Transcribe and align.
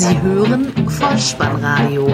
Sie 0.00 0.22
hören 0.22 0.72
Vollspannradio, 0.88 2.06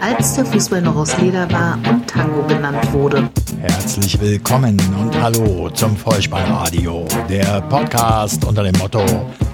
als 0.00 0.32
der 0.32 0.46
Fußball 0.46 0.80
noch 0.80 0.96
aus 0.96 1.14
Leder 1.18 1.46
war 1.52 1.78
und 1.90 2.08
Tango 2.08 2.42
genannt 2.46 2.90
wurde. 2.90 3.28
Herzlich 3.60 4.18
willkommen 4.18 4.80
und 4.98 5.22
hallo 5.22 5.68
zum 5.68 5.94
Vollspannradio, 5.94 7.04
der 7.28 7.60
Podcast 7.68 8.46
unter 8.46 8.62
dem 8.62 8.74
Motto 8.78 9.04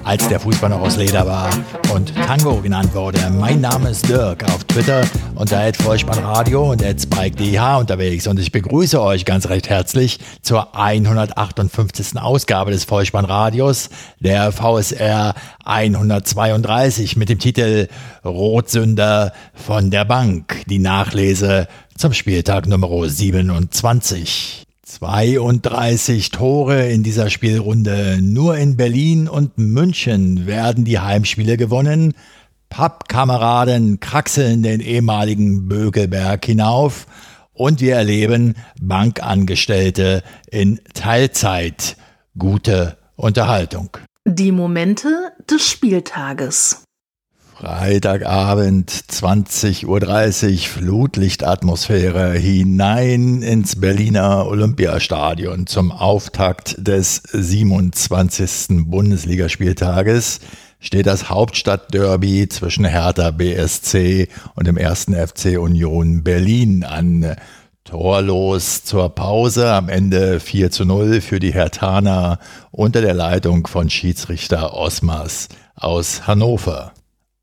als 0.05 0.29
der 0.29 0.41
Fußball 0.41 0.71
noch 0.71 0.81
aus 0.81 0.97
Leder 0.97 1.27
war 1.27 1.51
und 1.95 2.15
Tango 2.15 2.61
genannt 2.61 2.95
wurde. 2.95 3.19
Mein 3.31 3.61
Name 3.61 3.91
ist 3.91 4.09
Dirk 4.09 4.45
auf 4.45 4.65
Twitter 4.65 5.03
unter 5.35 5.73
Vollspannradio 5.75 6.73
und 6.73 6.83
SpikeDH 6.83 7.79
unterwegs 7.79 8.27
und 8.27 8.39
ich 8.39 8.53
begrüße 8.53 9.01
euch 9.01 9.25
ganz 9.25 9.49
recht 9.49 9.69
herzlich 9.69 10.19
zur 10.43 10.77
158. 10.77 12.17
Ausgabe 12.21 12.71
des 12.71 12.85
Vollspannradios, 12.85 13.91
der 14.19 14.53
VSR 14.53 15.35
132 15.65 17.17
mit 17.17 17.29
dem 17.29 17.39
Titel 17.39 17.89
Rotsünder 18.25 19.33
von 19.55 19.91
der 19.91 20.05
Bank, 20.05 20.63
die 20.67 20.79
Nachlese 20.79 21.69
zum 21.97 22.13
Spieltag 22.13 22.67
Nummer 22.67 23.09
27. 23.09 24.70
32 24.91 26.31
Tore 26.31 26.89
in 26.89 27.05
dieser 27.05 27.31
Spielrunde. 27.31 28.19
Nur 28.21 28.57
in 28.57 28.77
Berlin 28.77 29.29
und 29.29 29.57
München 29.57 30.47
werden 30.47 30.85
die 30.85 30.99
Heimspiele 30.99 31.57
gewonnen. 31.57 32.13
Pappkameraden 32.71 34.01
kraxeln 34.01 34.65
den 34.65 34.81
ehemaligen 34.81 35.69
Bögelberg 35.69 36.45
hinauf 36.45 37.07
und 37.53 37.81
wir 37.81 37.95
erleben 37.95 38.55
Bankangestellte 38.81 40.25
in 40.51 40.81
Teilzeit. 40.93 41.97
Gute 42.37 42.97
Unterhaltung. 43.15 43.97
Die 44.27 44.51
Momente 44.51 45.33
des 45.49 45.69
Spieltages. 45.69 46.83
Freitagabend 47.61 48.91
20.30 48.91 49.85
Uhr 49.85 50.59
Flutlichtatmosphäre 50.67 52.33
hinein 52.33 53.43
ins 53.43 53.79
Berliner 53.79 54.47
Olympiastadion 54.47 55.67
zum 55.67 55.93
Auftakt 55.93 56.77
des 56.79 57.17
27. 57.17 58.87
Bundesligaspieltages 58.87 60.41
steht 60.79 61.05
das 61.05 61.29
Hauptstadtderby 61.29 62.49
zwischen 62.49 62.87
Hertha 62.87 63.31
BSC 63.31 64.29
und 64.55 64.67
dem 64.67 64.79
1. 64.79 65.09
FC 65.15 65.59
Union 65.59 66.25
Berlin 66.25 66.83
an. 66.83 67.37
Torlos 67.85 68.85
zur 68.85 69.15
Pause, 69.15 69.71
am 69.71 69.91
Ende 69.91 70.41
4 70.41 70.71
zu 70.71 70.87
0 70.87 71.21
für 71.21 71.41
die 71.41 71.53
Hertaner 71.53 72.39
unter 72.71 73.03
der 73.03 73.15
Leitung 73.15 73.67
von 73.67 73.91
Schiedsrichter 73.91 74.73
Osmars 74.73 75.49
aus 75.75 76.27
Hannover. 76.27 76.95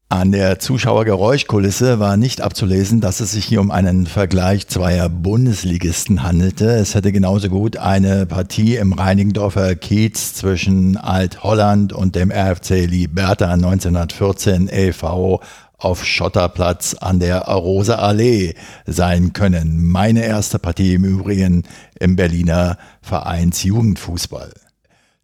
An 0.09 0.31
der 0.31 0.58
Zuschauergeräuschkulisse 0.58 2.00
war 2.00 2.16
nicht 2.16 2.39
abzulesen, 2.39 3.02
dass 3.02 3.19
es 3.19 3.33
sich 3.33 3.44
hier 3.44 3.59
um 3.59 3.72
einen 3.72 4.08
Vergleich 4.08 4.66
zweier 4.69 5.09
Bundesligisten 5.09 6.23
handelte. 6.23 6.69
Es 6.69 6.95
hätte 6.95 7.11
genauso 7.11 7.50
gut 7.50 7.75
eine 7.75 8.25
Partie 8.25 8.78
im 8.78 8.94
Reinigendorfer 8.94 9.75
Kiez 9.75 10.33
zwischen 10.33 10.95
Alt-Holland 10.95 11.91
und 11.91 12.16
dem 12.16 12.31
RFC 12.31 12.85
Liberta 12.85 13.52
1914 13.52 14.69
e.V. 14.72 15.41
auf 15.78 16.05
Schotterplatz 16.05 16.94
an 16.94 17.19
der 17.19 17.41
Rosa 17.41 17.95
Allee 17.95 18.53
sein 18.85 19.33
können. 19.33 19.85
Meine 19.85 20.23
erste 20.23 20.58
Partie 20.58 20.94
im 20.94 21.03
Übrigen 21.03 21.63
im 22.00 22.16
Berliner 22.16 22.78
Vereinsjugendfußball. 23.02 24.53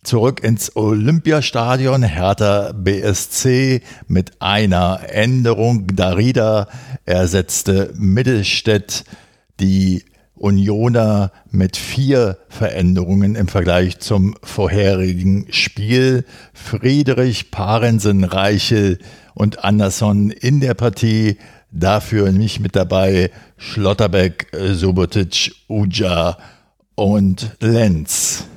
Zurück 0.04 0.44
ins 0.44 0.76
Olympiastadion, 0.76 2.04
Hertha 2.04 2.74
BSC 2.74 3.82
mit 4.08 4.42
einer 4.42 5.00
Änderung. 5.08 5.88
Darida 5.96 6.68
ersetzte 7.06 7.94
Mittelstädt, 7.96 9.06
die 9.62 10.04
Unioner 10.36 11.32
mit 11.52 11.78
vier 11.78 12.38
Veränderungen 12.50 13.36
im 13.36 13.48
Vergleich 13.48 14.00
zum 14.00 14.36
vorherigen 14.44 15.48
Spiel. 15.52 16.26
Friedrich, 16.54 17.50
Parensen, 17.50 18.26
Reichel 18.26 19.00
und 19.36 19.64
Andersson 19.64 20.32
in 20.32 20.60
der 20.60 20.74
Partie. 20.74 21.38
Dafür 21.72 22.34
nicht 22.34 22.60
mit 22.60 22.76
dabei 22.76 23.32
Schlotterbeck, 23.56 24.52
Subotic, 24.74 25.54
Uja 25.70 26.38
und 26.96 27.56
Lenz. 27.62 28.48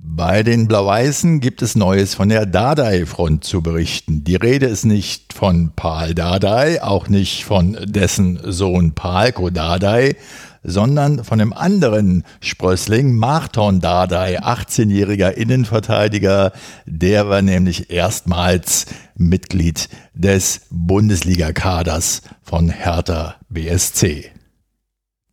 Bei 0.00 0.44
den 0.44 0.68
Blau-Weißen 0.68 1.40
gibt 1.40 1.60
es 1.60 1.74
Neues 1.74 2.14
von 2.14 2.28
der 2.28 2.46
Dardai-Front 2.46 3.42
zu 3.42 3.62
berichten. 3.62 4.22
Die 4.22 4.36
Rede 4.36 4.66
ist 4.66 4.84
nicht 4.84 5.32
von 5.32 5.72
Paul 5.74 6.14
Dardai, 6.14 6.80
auch 6.84 7.08
nicht 7.08 7.44
von 7.44 7.76
dessen 7.84 8.38
Sohn 8.44 8.92
Palko 8.92 9.50
Dardai, 9.50 10.14
sondern 10.62 11.24
von 11.24 11.40
einem 11.40 11.52
anderen 11.52 12.22
Sprössling, 12.40 13.16
Marton 13.16 13.80
Dardai, 13.80 14.40
18-jähriger 14.40 15.32
Innenverteidiger. 15.32 16.52
Der 16.86 17.28
war 17.28 17.42
nämlich 17.42 17.90
erstmals 17.90 18.86
Mitglied 19.16 19.88
des 20.14 20.60
Bundesliga-Kaders 20.70 22.22
von 22.42 22.68
Hertha 22.70 23.34
BSC. 23.48 24.30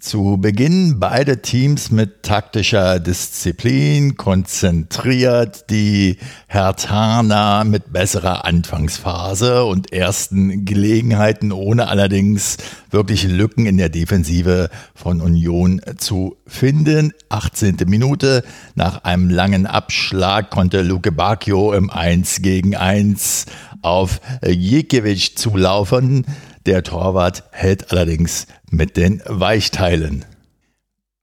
Zu 0.06 0.38
Beginn 0.38 1.00
beide 1.00 1.42
Teams 1.42 1.90
mit 1.90 2.22
taktischer 2.22 3.00
Disziplin, 3.00 4.16
konzentriert 4.16 5.72
die 5.72 6.18
Hertana 6.46 7.64
mit 7.64 7.92
besserer 7.92 8.46
Anfangsphase 8.46 9.66
und 9.66 9.92
ersten 9.92 10.64
Gelegenheiten, 10.64 11.52
ohne 11.52 11.88
allerdings 11.88 12.58
wirklich 12.92 13.24
Lücken 13.24 13.66
in 13.66 13.78
der 13.78 13.90
Defensive 13.90 14.70
von 14.94 15.22
Union 15.22 15.82
zu 15.98 16.38
finden. 16.46 17.12
18. 17.30 17.78
Minute 17.88 18.44
nach 18.76 19.06
einem 19.06 19.32
langen 19.32 19.66
Abschlag 19.66 20.52
konnte 20.52 20.84
Luke 20.84 21.12
Bacchio 21.12 21.74
im 21.74 21.90
1 21.90 22.44
gegen 22.44 22.76
1 22.76 23.48
auf 23.82 24.22
Jekiewicz 24.46 25.34
zulaufen. 25.34 26.28
Der 26.66 26.82
Torwart 26.82 27.44
hält 27.52 27.92
allerdings 27.92 28.48
mit 28.72 28.98
den 28.98 29.22
Weichteilen. 29.26 30.26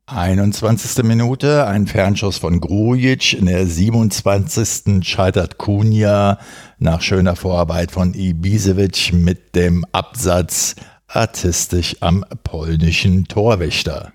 21. 0.07 1.03
Minute, 1.05 1.67
ein 1.67 1.87
Fernschuss 1.87 2.39
von 2.39 2.61
Grujic. 2.61 3.33
In 3.33 3.47
der 3.47 3.67
27. 3.67 5.05
scheitert 5.05 5.59
Kunja 5.59 6.39
nach 6.79 7.01
schöner 7.01 7.35
Vorarbeit 7.35 7.91
von 7.91 8.15
Ibisevic 8.15 9.13
mit 9.13 9.57
dem 9.57 9.85
Absatz 9.91 10.77
artistisch 11.09 11.97
am 12.01 12.25
polnischen 12.45 13.25
Torwächter. 13.27 14.13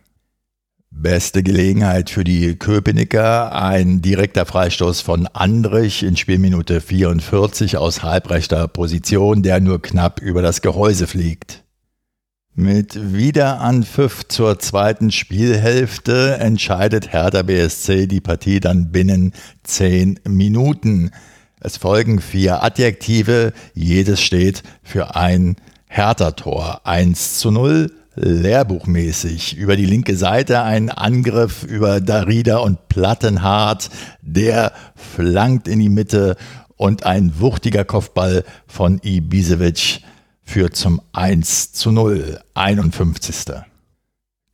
Beste 1.00 1.44
Gelegenheit 1.44 2.10
für 2.10 2.24
die 2.24 2.56
Köpenicker. 2.56 3.54
Ein 3.54 4.02
direkter 4.02 4.48
Freistoß 4.48 5.02
von 5.02 5.28
Andrich 5.28 6.02
in 6.02 6.18
Spielminute 6.18 6.82
44 6.82 7.78
aus 7.78 8.02
halbrechter 8.02 8.68
Position, 8.68 9.44
der 9.44 9.60
nur 9.60 9.80
knapp 9.80 10.20
über 10.20 10.42
das 10.42 10.62
Gehäuse 10.62 11.06
fliegt. 11.06 11.64
Mit 12.56 13.14
Wiederanpfiff 13.14 14.28
zur 14.28 14.58
zweiten 14.58 15.12
Spielhälfte 15.12 16.38
entscheidet 16.40 17.14
Hertha 17.14 17.44
BSC 17.44 18.08
die 18.08 18.22
Partie 18.22 18.60
dann 18.60 18.92
binnen 18.92 19.34
zehn 19.62 20.20
Minuten. 20.28 21.12
Es 21.60 21.78
folgen 21.78 22.22
vier 22.22 22.64
Adjektive, 22.64 23.54
jedes 23.76 24.20
steht 24.20 24.64
für 24.82 25.16
ein 25.16 25.58
Hertha-Tor. 25.86 26.82
1 26.86 27.38
zu 27.38 27.52
0, 27.52 27.92
lehrbuchmäßig. 28.18 29.56
Über 29.56 29.76
die 29.76 29.86
linke 29.86 30.18
Seite 30.18 30.64
ein 30.64 30.90
Angriff 30.90 31.64
über 31.64 32.02
Darida 32.02 32.58
und 32.58 32.90
Plattenhardt. 32.90 33.90
Der 34.22 34.74
flankt 34.96 35.68
in 35.68 35.80
die 35.80 35.90
Mitte 35.90 36.36
und 36.76 37.06
ein 37.06 37.40
wuchtiger 37.40 37.86
Kopfball 37.86 38.44
von 38.66 39.00
Ibisevic 39.04 40.02
führt 40.44 40.76
zum 40.76 41.02
1 41.14 41.74
zu 41.74 41.92
0. 41.92 42.40
51. 42.54 43.46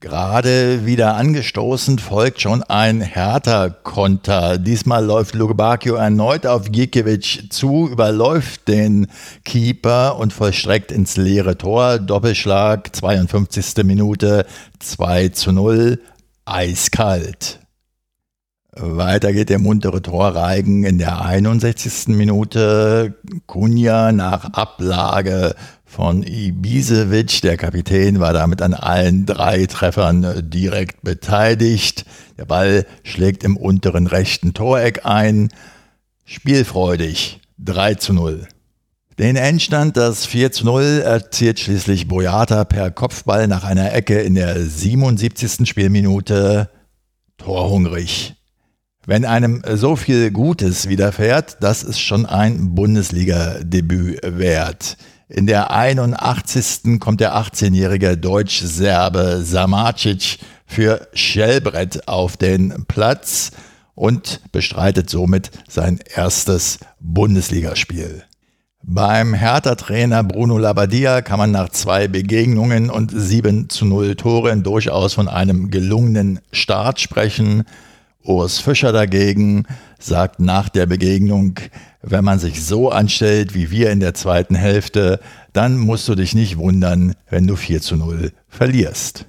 Gerade 0.04 0.86
wieder 0.86 1.16
angestoßen 1.16 1.98
folgt 1.98 2.42
schon 2.42 2.62
ein 2.62 3.00
härter 3.00 3.70
Konter. 3.70 4.58
Diesmal 4.58 5.06
läuft 5.06 5.34
Lugubakio 5.34 5.96
erneut 5.96 6.46
auf 6.46 6.74
Gikiewicz 6.74 7.48
zu, 7.50 7.88
überläuft 7.88 8.68
den 8.68 9.08
Keeper 9.46 10.18
und 10.18 10.34
vollstreckt 10.34 10.92
ins 10.92 11.16
leere 11.16 11.58
Tor. 11.58 12.00
Doppelschlag, 12.00 12.94
52. 12.94 13.86
Minute, 13.86 14.46
2 14.80 15.30
zu 15.30 15.54
0, 15.54 16.02
eiskalt. 16.44 17.60
Weiter 18.76 19.32
geht 19.32 19.50
der 19.50 19.60
muntere 19.60 20.02
Torreigen 20.02 20.84
in 20.84 20.98
der 20.98 21.22
61. 21.22 22.10
Minute. 22.10 23.14
Kunja 23.46 24.12
nach 24.12 24.52
Ablage 24.52 25.56
von 25.94 26.24
Ibisevic. 26.24 27.42
Der 27.42 27.56
Kapitän 27.56 28.20
war 28.20 28.34
damit 28.34 28.64
an 28.64 28.74
allen 28.74 29.28
drei 29.28 29.68
Treffern 29.68 30.50
direkt 30.50 31.04
beteiligt. 31.04 32.06
Der 32.38 32.46
Ball 32.46 32.88
schlägt 33.04 33.44
im 33.44 33.58
unteren 33.58 34.08
rechten 34.08 34.54
Toreck 34.54 35.06
ein. 35.06 35.50
Spielfreudig 36.26 37.42
3 37.60 37.96
zu 37.96 38.14
0. 38.14 38.48
Den 39.20 39.36
Endstand, 39.36 39.96
das 39.96 40.26
4 40.26 40.52
zu 40.52 40.66
0, 40.66 41.04
erzielt 41.06 41.60
schließlich 41.60 42.08
Boyata 42.08 42.64
per 42.64 42.90
Kopfball 42.90 43.48
nach 43.48 43.64
einer 43.64 43.94
Ecke 43.94 44.20
in 44.22 44.34
der 44.34 44.60
77. 44.60 45.70
Spielminute 45.70 46.72
torhungrig. 47.38 48.34
Wenn 49.06 49.26
einem 49.26 49.62
so 49.76 49.96
viel 49.96 50.32
Gutes 50.32 50.90
widerfährt, 50.90 51.58
das 51.60 51.84
ist 51.84 52.00
schon 52.00 52.26
ein 52.26 52.74
Bundesliga-Debüt 52.74 54.22
wert. 54.24 54.98
In 55.36 55.48
der 55.48 55.72
81. 55.72 57.00
kommt 57.00 57.20
der 57.20 57.36
18-jährige 57.36 58.18
Deutsch-Serbe 58.18 59.42
Samacic 59.42 60.38
für 60.68 61.08
Schellbrett 61.14 62.08
auf 62.08 62.38
den 62.38 62.86
Platz 62.88 63.50
und 63.96 64.42
bestreitet 64.52 65.10
somit 65.10 65.50
sein 65.68 66.00
erstes 66.14 66.78
Bundesligaspiel. 67.00 68.26
Beim 68.84 69.34
Hertha-Trainer 69.34 70.24
Bruno 70.24 70.60
Labbadia 70.60 71.24
kann 71.24 71.40
man 71.40 71.50
nach 71.50 71.70
zwei 71.70 72.08
Begegnungen 72.08 72.92
und 72.92 73.12
7 73.12 73.70
zu 73.70 73.86
0 73.86 74.16
Toren 74.16 74.62
durchaus 74.62 75.16
von 75.16 75.28
einem 75.28 75.72
gelungenen 75.72 76.42
Start 76.52 77.00
sprechen. 77.02 77.64
Urs 78.24 78.60
Fischer 78.60 78.92
dagegen 78.92 79.66
sagt 80.00 80.40
nach 80.40 80.70
der 80.70 80.86
Begegnung, 80.86 81.60
wenn 82.02 82.24
man 82.24 82.40
sich 82.40 82.64
so 82.64 82.90
anstellt 82.90 83.54
wie 83.54 83.72
wir 83.72 83.92
in 83.92 84.00
der 84.00 84.14
zweiten 84.14 84.56
Hälfte, 84.56 85.20
dann 85.54 85.78
musst 85.78 86.08
du 86.08 86.16
dich 86.16 86.34
nicht 86.34 86.58
wundern, 86.58 87.16
wenn 87.30 87.48
du 87.48 87.56
4 87.56 87.82
zu 87.82 87.96
0 87.96 88.32
verlierst. 88.48 89.26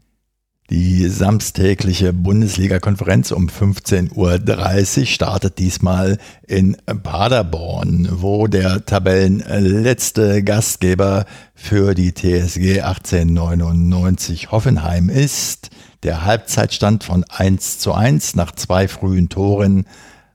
Die 0.71 1.09
samstägliche 1.09 2.15
Bundesliga-Konferenz 2.15 3.33
um 3.33 3.49
15.30 3.49 5.01
Uhr 5.01 5.07
startet 5.07 5.59
diesmal 5.59 6.17
in 6.47 6.77
Paderborn, 7.03 8.09
wo 8.11 8.47
der 8.47 8.87
Tabellenletzte 8.87 10.43
Gastgeber 10.43 11.27
für 11.55 11.95
die 11.95 12.15
TSG 12.15 12.81
1899 12.81 14.53
Hoffenheim 14.53 15.11
ist. 15.11 15.69
Der 16.05 16.27
Halbzeitstand 16.27 17.03
von 17.03 17.25
1 17.25 17.79
zu 17.79 17.95
1 17.95 18.37
nach 18.37 18.53
zwei 18.53 18.89
frühen 18.89 19.31
Toren 19.31 19.87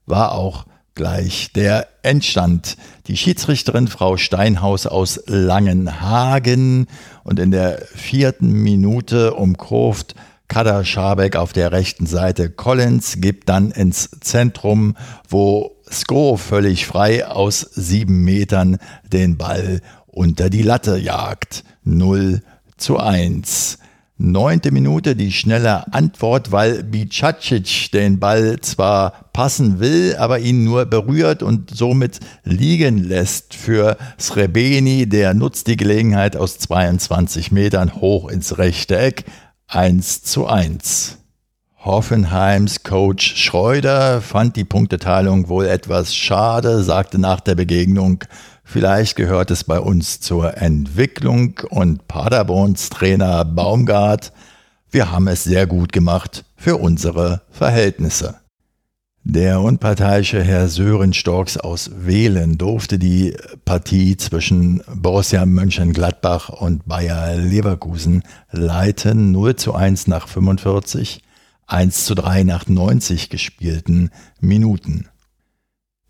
war 0.08 0.32
auch 0.32 0.66
gleich 0.96 1.54
der 1.54 1.88
Endstand. 2.02 2.76
Die 3.06 3.16
Schiedsrichterin 3.16 3.88
Frau 3.88 4.18
Steinhaus 4.18 4.88
aus 4.88 5.22
Langenhagen 5.28 6.88
und 7.24 7.38
in 7.38 7.52
der 7.52 7.84
vierten 7.94 8.52
Minute 8.52 9.36
umkurvt 9.36 10.16
Kader 10.48 10.84
Schabek 10.84 11.36
auf 11.36 11.54
der 11.54 11.72
rechten 11.72 12.08
Seite. 12.08 12.50
Collins 12.50 13.18
gibt 13.22 13.48
dann 13.48 13.70
ins 13.70 14.10
Zentrum, 14.22 14.98
wo 15.30 15.76
Sko 15.88 16.38
völlig 16.38 16.88
frei 16.88 17.28
aus 17.28 17.60
sieben 17.60 18.24
Metern 18.24 18.80
den 19.04 19.38
Ball 19.38 19.82
unter 20.08 20.50
die 20.50 20.64
Latte 20.64 20.98
jagt. 20.98 21.64
0 21.84 22.42
zu 22.78 22.98
1. 22.98 23.78
Neunte 24.22 24.72
Minute 24.72 25.16
die 25.16 25.32
schnelle 25.32 25.94
Antwort, 25.94 26.52
weil 26.52 26.84
Bicacic 26.84 27.90
den 27.94 28.20
Ball 28.20 28.60
zwar 28.60 29.30
passen 29.32 29.80
will, 29.80 30.18
aber 30.18 30.40
ihn 30.40 30.66
nur 30.66 30.86
berührt 30.86 31.42
und 31.42 31.74
somit 31.74 32.20
liegen 32.44 32.98
lässt 32.98 33.54
für 33.54 33.96
Srebeni. 34.20 35.08
Der 35.08 35.34
nutzt 35.34 35.68
die 35.68 35.78
Gelegenheit 35.78 36.36
aus 36.36 36.60
22 36.60 37.54
Metern 37.54 37.96
hoch 37.96 38.30
ins 38.30 38.58
rechte 38.58 39.00
Eck. 39.00 39.24
1 39.68 40.24
zu 40.24 40.48
1. 40.48 41.20
Hoffenheims 41.78 42.84
Coach 42.84 43.38
Schreuder 43.38 44.22
fand 44.22 44.58
die 44.58 44.66
Punkteteilung 44.66 45.48
wohl 45.48 45.66
etwas 45.66 46.14
schade, 46.14 46.84
sagte 46.84 47.20
nach 47.20 47.40
der 47.40 47.56
Begegnung, 47.56 48.26
Vielleicht 48.72 49.16
gehört 49.16 49.50
es 49.50 49.64
bei 49.64 49.80
uns 49.80 50.20
zur 50.20 50.58
Entwicklung 50.58 51.60
und 51.72 52.08
Paderborns 52.08 52.92
Trainer 52.92 53.44
Baumgart, 53.44 54.32
wir 54.92 55.12
haben 55.12 55.28
es 55.28 55.44
sehr 55.44 55.66
gut 55.66 55.92
gemacht 55.92 56.46
für 56.56 56.78
unsere 56.78 57.42
Verhältnisse. 57.50 58.36
Der 59.24 59.60
unparteiische 59.62 60.44
Herr 60.44 60.68
Sören 60.68 61.14
Storks 61.14 61.58
aus 61.58 61.90
Wählen 62.06 62.60
durfte 62.60 63.00
die 63.00 63.36
Partie 63.66 64.18
zwischen 64.18 64.84
Borussia 64.94 65.48
Mönchengladbach 65.48 66.50
und 66.50 66.88
Bayer 66.88 67.38
Leverkusen 67.38 68.22
leiten. 68.52 69.32
0 69.32 69.56
zu 69.56 69.74
1 69.74 70.06
nach 70.06 70.28
45, 70.28 71.24
1 71.66 72.06
zu 72.06 72.14
3 72.14 72.44
nach 72.44 72.68
90 72.68 73.32
gespielten 73.32 74.12
Minuten. 74.40 75.08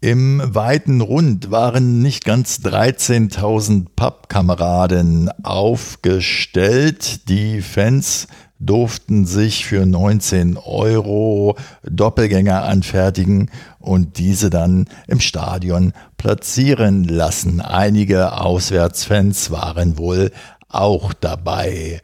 Im 0.01 0.42
weiten 0.46 1.01
Rund 1.01 1.51
waren 1.51 2.01
nicht 2.01 2.24
ganz 2.24 2.62
13.000 2.63 3.88
Pappkameraden 3.98 5.30
aufgestellt. 5.44 7.28
Die 7.28 7.62
Fans 7.62 8.30
durften 8.60 9.25
sich 9.25 9.66
für 9.66 9.86
19 9.86 10.56
Euro 10.56 11.57
Doppelgänger 11.84 12.63
anfertigen 12.63 13.51
und 13.80 14.18
diese 14.19 14.50
dann 14.50 14.86
im 15.07 15.19
Stadion 15.19 15.92
platzieren 16.16 17.04
lassen. 17.04 17.60
Einige 17.60 18.40
Auswärtsfans 18.40 19.51
waren 19.51 19.98
wohl 19.98 20.31
auch 20.69 21.12
dabei. 21.12 22.00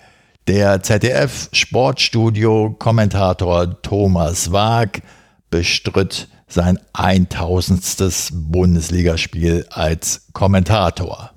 Der 0.47 0.83
ZDF-Sportstudio-Kommentator 0.83 3.81
Thomas 3.81 4.51
Waag 4.51 5.01
bestritt 5.49 6.27
sein 6.47 6.79
1000. 6.93 8.31
Bundesligaspiel 8.33 9.65
als 9.69 10.27
Kommentator. 10.33 11.31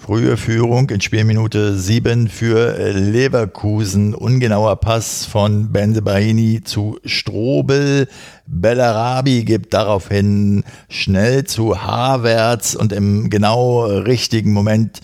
Frühe 0.00 0.38
Führung 0.38 0.88
in 0.88 1.02
Spielminute 1.02 1.76
7 1.76 2.28
für 2.28 2.90
Leverkusen. 2.92 4.14
Ungenauer 4.14 4.76
Pass 4.76 5.26
von 5.26 5.72
Benzebaini 5.72 6.62
zu 6.64 6.98
Strobel. 7.04 8.08
Bellarabi 8.46 9.44
gibt 9.44 9.74
daraufhin 9.74 10.64
schnell 10.88 11.44
zu 11.44 11.82
Havertz 11.82 12.74
und 12.74 12.92
im 12.94 13.28
genau 13.28 13.84
richtigen 13.84 14.52
Moment 14.54 15.00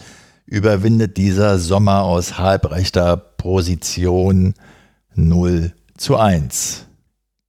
überwindet 0.47 1.19
dieser 1.19 1.59
Sommer 1.59 2.03
aus 2.03 2.39
halbrechter 2.39 3.19
Position 3.19 4.55
0 5.15 5.73
zu 5.99 6.17
1. 6.17 6.86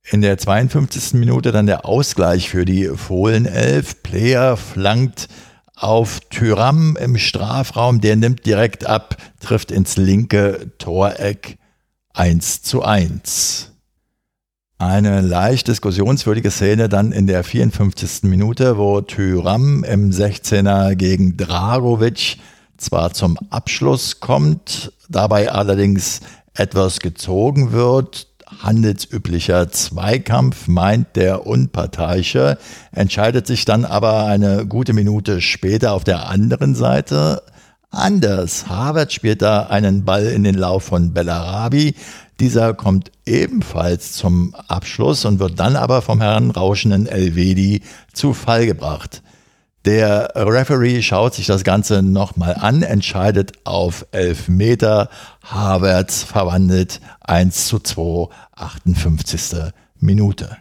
In 0.10 0.22
der 0.22 0.38
52. 0.38 1.16
Minute 1.16 1.52
dann 1.52 1.66
der 1.66 1.86
Ausgleich 1.86 2.50
für 2.50 2.64
die 2.64 2.86
Fohlenelf. 2.88 4.04
Player 4.04 4.56
flankt 4.56 5.28
auf 5.76 6.22
Tyram 6.30 6.96
im 6.96 7.18
Strafraum. 7.18 8.00
Der 8.00 8.16
nimmt 8.16 8.46
direkt 8.46 8.86
ab, 8.86 9.18
trifft 9.42 9.70
ins 9.70 9.98
linke 9.98 10.72
Toreck 10.78 11.58
1 12.14 12.62
zu 12.62 12.84
1. 12.84 13.74
Eine 14.78 15.20
leicht 15.20 15.68
diskussionswürdige 15.68 16.52
Szene 16.52 16.88
dann 16.88 17.12
in 17.12 17.28
der 17.28 17.44
54. 17.44 18.24
Minute, 18.24 18.78
wo 18.78 19.02
Tyram 19.02 19.84
im 19.84 20.12
16er 20.12 20.96
gegen 20.96 21.36
Dragovic 21.36 22.38
zwar 22.78 23.12
zum 23.12 23.38
Abschluss 23.50 24.22
kommt, 24.22 24.94
dabei 25.10 25.52
allerdings 25.52 26.22
etwas 26.54 27.00
gezogen 27.00 27.74
wird 27.74 28.27
handelsüblicher 28.62 29.72
Zweikampf, 29.72 30.68
meint 30.68 31.16
der 31.16 31.46
Unparteiische, 31.46 32.58
entscheidet 32.92 33.48
sich 33.48 33.66
dann 33.66 33.86
aber 33.86 34.26
eine 34.26 34.66
gute 34.66 34.94
Minute 34.94 35.42
später 35.42 35.94
auf 35.94 36.04
der 36.04 36.30
anderen 36.30 36.76
Seite 36.76 37.44
anders. 37.92 38.68
Harvard 38.68 39.14
spielt 39.14 39.42
da 39.42 39.64
einen 39.64 40.06
Ball 40.06 40.26
in 40.26 40.44
den 40.44 40.56
Lauf 40.56 40.84
von 40.84 41.14
Bellarabi. 41.14 41.96
Dieser 42.40 42.74
kommt 42.74 43.12
ebenfalls 43.26 44.14
zum 44.14 44.56
Abschluss 44.68 45.26
und 45.26 45.40
wird 45.40 45.60
dann 45.60 45.76
aber 45.76 46.02
vom 46.02 46.22
heranrauschenden 46.22 47.08
Elvedi 47.08 47.82
zu 48.14 48.34
Fall 48.34 48.66
gebracht. 48.66 49.24
Der 49.86 50.34
Referee 50.36 51.02
schaut 51.02 51.36
sich 51.36 51.48
das 51.48 51.64
Ganze 51.64 52.02
nochmal 52.02 52.56
an, 52.56 52.82
entscheidet 52.82 53.54
auf 53.64 54.06
11 54.12 54.50
Meter. 54.50 55.10
Havertz 55.44 56.24
verwandelt 56.24 57.00
1 57.22 57.68
zu 57.68 57.80
2, 57.80 58.30
58. 58.56 59.74
Minute. 60.00 60.58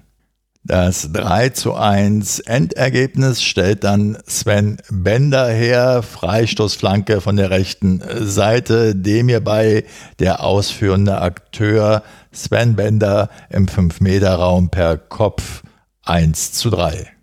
Das 0.64 1.12
3 1.12 1.50
zu 1.50 1.74
1 1.74 2.40
Endergebnis 2.40 3.40
stellt 3.40 3.84
dann 3.84 4.18
Sven 4.26 4.78
Bender 4.90 5.46
her, 5.46 6.02
Freistoßflanke 6.02 7.20
von 7.20 7.36
der 7.36 7.50
rechten 7.50 8.02
Seite, 8.20 8.96
dem 8.96 9.28
hierbei 9.28 9.84
der 10.18 10.42
ausführende 10.42 11.20
Akteur 11.20 12.02
Sven 12.32 12.74
Bender 12.74 13.30
im 13.48 13.66
5-Meter-Raum 13.66 14.70
per 14.70 14.96
Kopf 14.96 15.62
1 16.04 16.52
zu 16.52 16.70
3. 16.70 17.15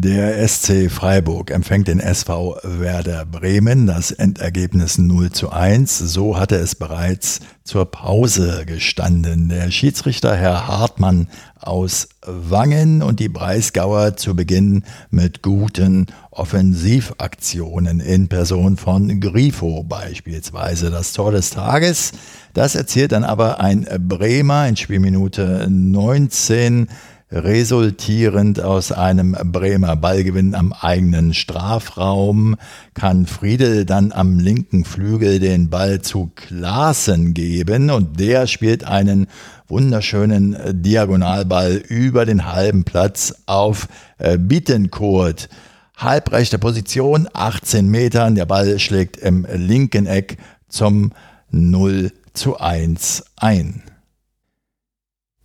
Der 0.00 0.46
SC 0.46 0.88
Freiburg 0.92 1.50
empfängt 1.50 1.88
den 1.88 1.98
SV 1.98 2.56
Werder 2.62 3.26
Bremen, 3.26 3.88
das 3.88 4.12
Endergebnis 4.12 4.96
0 4.96 5.32
zu 5.32 5.50
1. 5.50 5.98
So 5.98 6.38
hatte 6.38 6.54
es 6.54 6.76
bereits 6.76 7.40
zur 7.64 7.84
Pause 7.86 8.62
gestanden. 8.64 9.48
Der 9.48 9.72
Schiedsrichter 9.72 10.36
Herr 10.36 10.68
Hartmann 10.68 11.26
aus 11.60 12.10
Wangen 12.24 13.02
und 13.02 13.18
die 13.18 13.28
Breisgauer 13.28 14.16
zu 14.16 14.36
Beginn 14.36 14.84
mit 15.10 15.42
guten 15.42 16.06
Offensivaktionen 16.30 17.98
in 17.98 18.28
Person 18.28 18.76
von 18.76 19.18
Grifo 19.18 19.82
beispielsweise. 19.82 20.92
Das 20.92 21.12
Tor 21.12 21.32
des 21.32 21.50
Tages, 21.50 22.12
das 22.54 22.76
erzielt 22.76 23.10
dann 23.10 23.24
aber 23.24 23.58
ein 23.58 23.84
Bremer 23.98 24.68
in 24.68 24.76
Spielminute 24.76 25.66
19 25.68 26.86
resultierend 27.30 28.60
aus 28.60 28.90
einem 28.90 29.36
Bremer 29.52 29.96
Ballgewinn 29.96 30.54
am 30.54 30.72
eigenen 30.72 31.34
Strafraum 31.34 32.56
kann 32.94 33.26
Friedel 33.26 33.84
dann 33.84 34.12
am 34.12 34.38
linken 34.38 34.84
Flügel 34.84 35.38
den 35.38 35.68
Ball 35.68 36.00
zu 36.00 36.30
Klaassen 36.34 37.34
geben 37.34 37.90
und 37.90 38.18
der 38.18 38.46
spielt 38.46 38.84
einen 38.84 39.26
wunderschönen 39.68 40.56
Diagonalball 40.82 41.74
über 41.76 42.24
den 42.24 42.50
halben 42.50 42.84
Platz 42.84 43.34
auf 43.44 43.88
äh, 44.16 44.38
Bittencourt. 44.38 45.50
Halbrechte 45.98 46.58
Position, 46.58 47.28
18 47.32 47.88
Metern, 47.88 48.36
der 48.36 48.46
Ball 48.46 48.78
schlägt 48.78 49.18
im 49.18 49.46
linken 49.52 50.06
Eck 50.06 50.38
zum 50.68 51.12
0 51.50 52.12
zu 52.32 52.58
1 52.58 53.24
ein. 53.36 53.82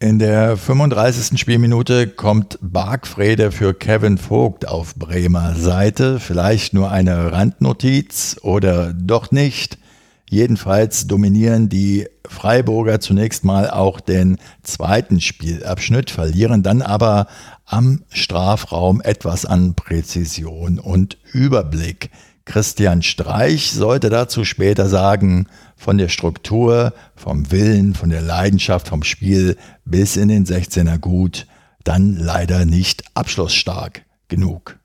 In 0.04 0.20
der 0.20 0.58
35. 0.58 1.40
Spielminute 1.40 2.10
kommt 2.10 2.60
Bargfrede 2.62 3.54
für 3.54 3.74
Kevin 3.74 4.18
Vogt 4.18 4.68
auf 4.68 4.96
Bremer 4.96 5.56
Seite. 5.56 6.20
Vielleicht 6.20 6.74
nur 6.74 6.92
eine 6.92 7.32
Randnotiz 7.32 8.36
oder 8.42 8.92
doch 8.92 9.32
nicht. 9.32 9.78
Jedenfalls 10.30 11.08
dominieren 11.08 11.70
die 11.70 12.06
Freiburger 12.28 13.00
zunächst 13.00 13.46
mal 13.46 13.70
auch 13.70 14.02
den 14.02 14.40
zweiten 14.62 15.22
Spielabschnitt, 15.22 16.12
verlieren 16.12 16.64
dann 16.64 16.82
aber 16.82 17.28
am 17.66 18.04
Strafraum 18.10 19.00
etwas 19.00 19.46
an 19.46 19.74
Präzision 19.74 20.80
und 20.80 21.18
Überblick. 21.32 22.10
Christian 22.44 23.04
Streich 23.04 23.72
sollte 23.72 24.10
dazu 24.10 24.44
später 24.44 24.90
sagen, 24.90 25.48
von 25.84 25.98
der 25.98 26.08
Struktur, 26.08 26.94
vom 27.16 27.52
Willen, 27.52 27.94
von 27.94 28.10
der 28.10 28.22
Leidenschaft, 28.22 28.88
vom 28.88 29.04
Spiel 29.04 29.58
bis 29.84 30.16
in 30.16 30.30
den 30.30 30.46
16er 30.46 30.98
gut, 30.98 31.46
dann 31.84 32.16
leider 32.16 32.66
nicht 32.66 33.04
abschlussstark 33.16 34.06
genug. 34.30 34.80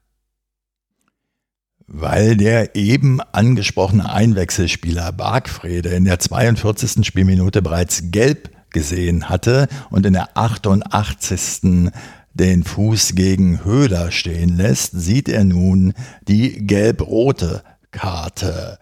Weil 1.87 2.37
der 2.37 2.75
eben 2.75 3.21
angesprochene 3.21 4.12
Einwechselspieler 4.12 5.12
Bargfrede 5.12 5.90
in 5.90 6.05
der 6.05 6.19
42. 6.19 7.07
Spielminute 7.07 7.62
bereits 7.62 8.11
gelb 8.11 8.50
gesehen 8.71 9.28
hatte 9.28 9.69
und 9.90 10.05
in 10.05 10.14
der 10.14 10.37
88 10.37 11.93
den 12.35 12.64
Fuß 12.64 13.14
gegen 13.14 13.64
Höhler 13.64 14.11
stehen 14.11 14.57
lässt, 14.57 14.93
sieht 14.93 15.28
er 15.28 15.45
nun 15.45 15.95
die 16.26 16.67
gelb-rote 16.67 17.62
Karte. 17.93 18.78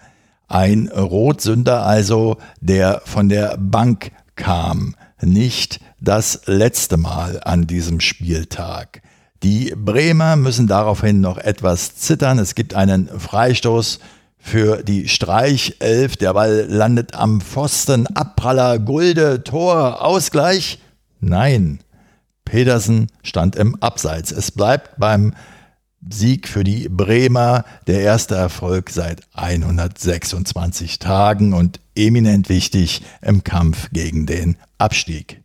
Ein 0.48 0.88
Rotsünder 0.88 1.84
also, 1.84 2.36
der 2.60 3.02
von 3.04 3.28
der 3.28 3.56
Bank 3.58 4.12
kam, 4.36 4.94
nicht 5.20 5.80
das 6.00 6.42
letzte 6.46 6.96
Mal 6.96 7.40
an 7.44 7.66
diesem 7.66 8.00
Spieltag. 8.00 9.02
Die 9.42 9.74
Bremer 9.76 10.36
müssen 10.36 10.66
daraufhin 10.66 11.20
noch 11.20 11.38
etwas 11.38 11.96
zittern. 11.96 12.38
Es 12.38 12.54
gibt 12.54 12.74
einen 12.74 13.08
Freistoß 13.08 13.98
für 14.38 14.82
die 14.82 15.08
Streichelf. 15.08 16.16
Der 16.16 16.34
Ball 16.34 16.66
landet 16.68 17.14
am 17.14 17.40
Pfosten. 17.40 18.06
Abpraller, 18.08 18.78
Gulde, 18.78 19.42
Tor, 19.42 20.02
Ausgleich. 20.02 20.80
Nein, 21.20 21.80
Pedersen 22.44 23.08
stand 23.22 23.56
im 23.56 23.74
Abseits. 23.82 24.30
Es 24.32 24.50
bleibt 24.50 24.98
beim 24.98 25.34
Sieg 26.10 26.48
für 26.48 26.64
die 26.64 26.88
Bremer, 26.88 27.64
der 27.86 28.00
erste 28.00 28.34
Erfolg 28.34 28.90
seit 28.90 29.22
126 29.34 30.98
Tagen 30.98 31.52
und 31.52 31.80
eminent 31.94 32.48
wichtig 32.48 33.02
im 33.22 33.44
Kampf 33.44 33.88
gegen 33.92 34.26
den 34.26 34.56
Abstieg. 34.78 35.42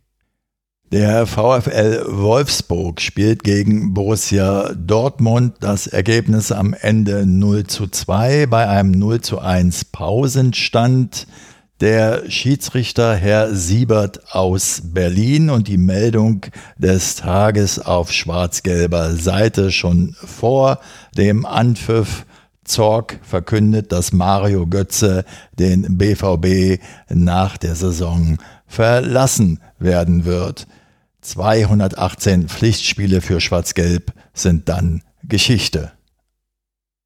Der 0.92 1.26
VfL 1.26 2.04
Wolfsburg 2.06 3.00
spielt 3.00 3.44
gegen 3.44 3.94
Borussia 3.94 4.74
Dortmund. 4.74 5.54
Das 5.60 5.86
Ergebnis 5.86 6.52
am 6.52 6.74
Ende 6.74 7.24
0 7.24 7.66
zu 7.66 7.86
2 7.86 8.44
bei 8.44 8.68
einem 8.68 8.90
0 8.90 9.22
zu 9.22 9.38
1 9.38 9.86
Pausenstand 9.86 11.26
der 11.82 12.30
Schiedsrichter 12.30 13.16
Herr 13.16 13.56
Siebert 13.56 14.32
aus 14.32 14.82
Berlin 14.84 15.50
und 15.50 15.66
die 15.66 15.78
Meldung 15.78 16.46
des 16.78 17.16
Tages 17.16 17.80
auf 17.80 18.12
schwarz-gelber 18.12 19.16
Seite 19.16 19.72
schon 19.72 20.14
vor 20.24 20.78
dem 21.16 21.44
Anpfiff. 21.44 22.24
Zorg 22.62 23.18
verkündet, 23.22 23.90
dass 23.90 24.12
Mario 24.12 24.68
Götze 24.68 25.24
den 25.58 25.98
BVB 25.98 26.80
nach 27.08 27.56
der 27.56 27.74
Saison 27.74 28.38
verlassen 28.68 29.58
werden 29.80 30.24
wird. 30.24 30.68
218 31.22 32.48
Pflichtspiele 32.48 33.20
für 33.20 33.40
Schwarz-Gelb 33.40 34.12
sind 34.34 34.68
dann 34.68 35.02
Geschichte. 35.24 35.90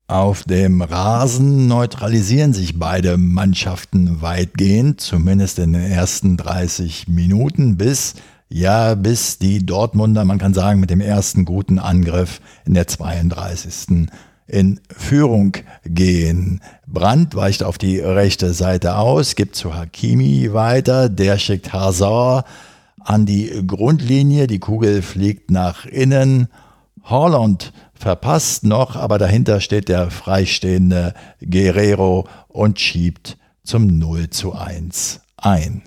Auf 0.08 0.44
dem 0.44 0.82
Rasen 0.82 1.66
neutralisieren 1.66 2.52
sich 2.52 2.78
beide 2.78 3.16
Mannschaften 3.16 4.22
weitgehend, 4.22 5.00
zumindest 5.00 5.58
in 5.58 5.72
den 5.72 5.82
ersten 5.82 6.36
30 6.36 7.08
Minuten, 7.08 7.76
bis, 7.76 8.14
ja, 8.48 8.94
bis 8.94 9.38
die 9.38 9.66
Dortmunder, 9.66 10.24
man 10.24 10.38
kann 10.38 10.54
sagen, 10.54 10.78
mit 10.78 10.90
dem 10.90 11.00
ersten 11.00 11.44
guten 11.44 11.80
Angriff 11.80 12.40
in 12.64 12.74
der 12.74 12.86
32. 12.86 14.06
in 14.46 14.78
Führung 14.96 15.56
gehen. 15.84 16.60
Brandt 16.86 17.34
weicht 17.34 17.64
auf 17.64 17.76
die 17.76 17.98
rechte 17.98 18.52
Seite 18.52 18.98
aus, 18.98 19.34
gibt 19.34 19.56
zu 19.56 19.74
Hakimi 19.74 20.52
weiter, 20.52 21.08
der 21.08 21.36
schickt 21.36 21.72
Hazard 21.72 22.46
an 23.00 23.26
die 23.26 23.50
Grundlinie, 23.66 24.46
die 24.46 24.60
Kugel 24.60 25.02
fliegt 25.02 25.50
nach 25.50 25.84
innen. 25.84 26.46
Holland 27.08 27.72
verpasst 27.94 28.64
noch, 28.64 28.96
aber 28.96 29.18
dahinter 29.18 29.60
steht 29.60 29.88
der 29.88 30.10
freistehende 30.10 31.14
Guerrero 31.40 32.28
und 32.48 32.80
schiebt 32.80 33.38
zum 33.62 33.98
0 33.98 34.30
zu 34.30 34.54
1 34.54 35.20
ein. 35.36 35.82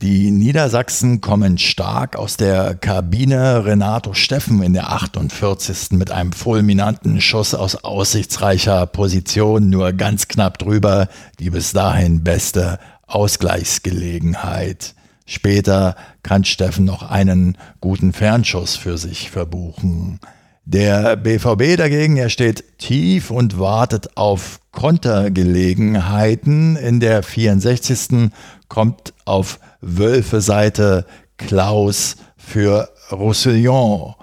Die 0.00 0.30
Niedersachsen 0.30 1.20
kommen 1.20 1.58
stark 1.58 2.14
aus 2.14 2.36
der 2.36 2.76
Kabine. 2.76 3.64
Renato 3.64 4.14
Steffen 4.14 4.62
in 4.62 4.72
der 4.72 4.92
48. 4.92 5.90
mit 5.98 6.12
einem 6.12 6.32
fulminanten 6.32 7.20
Schuss 7.20 7.52
aus 7.52 7.74
aussichtsreicher 7.74 8.86
Position, 8.86 9.70
nur 9.70 9.92
ganz 9.92 10.28
knapp 10.28 10.58
drüber, 10.58 11.08
die 11.40 11.50
bis 11.50 11.72
dahin 11.72 12.22
beste 12.22 12.78
Ausgleichsgelegenheit. 13.08 14.94
Später 15.30 15.94
kann 16.22 16.44
Steffen 16.44 16.86
noch 16.86 17.02
einen 17.02 17.58
guten 17.82 18.14
Fernschuss 18.14 18.76
für 18.76 18.96
sich 18.96 19.30
verbuchen. 19.30 20.20
Der 20.64 21.16
BVB 21.16 21.76
dagegen, 21.76 22.16
er 22.16 22.30
steht 22.30 22.78
tief 22.78 23.30
und 23.30 23.58
wartet 23.58 24.16
auf 24.16 24.60
Kontergelegenheiten. 24.72 26.76
In 26.76 27.00
der 27.00 27.22
64. 27.22 28.30
kommt 28.68 29.12
auf 29.26 29.60
Wölfe 29.82 30.40
Seite 30.40 31.04
Klaus 31.36 32.16
für 32.38 32.88
Roussillon. 33.12 34.14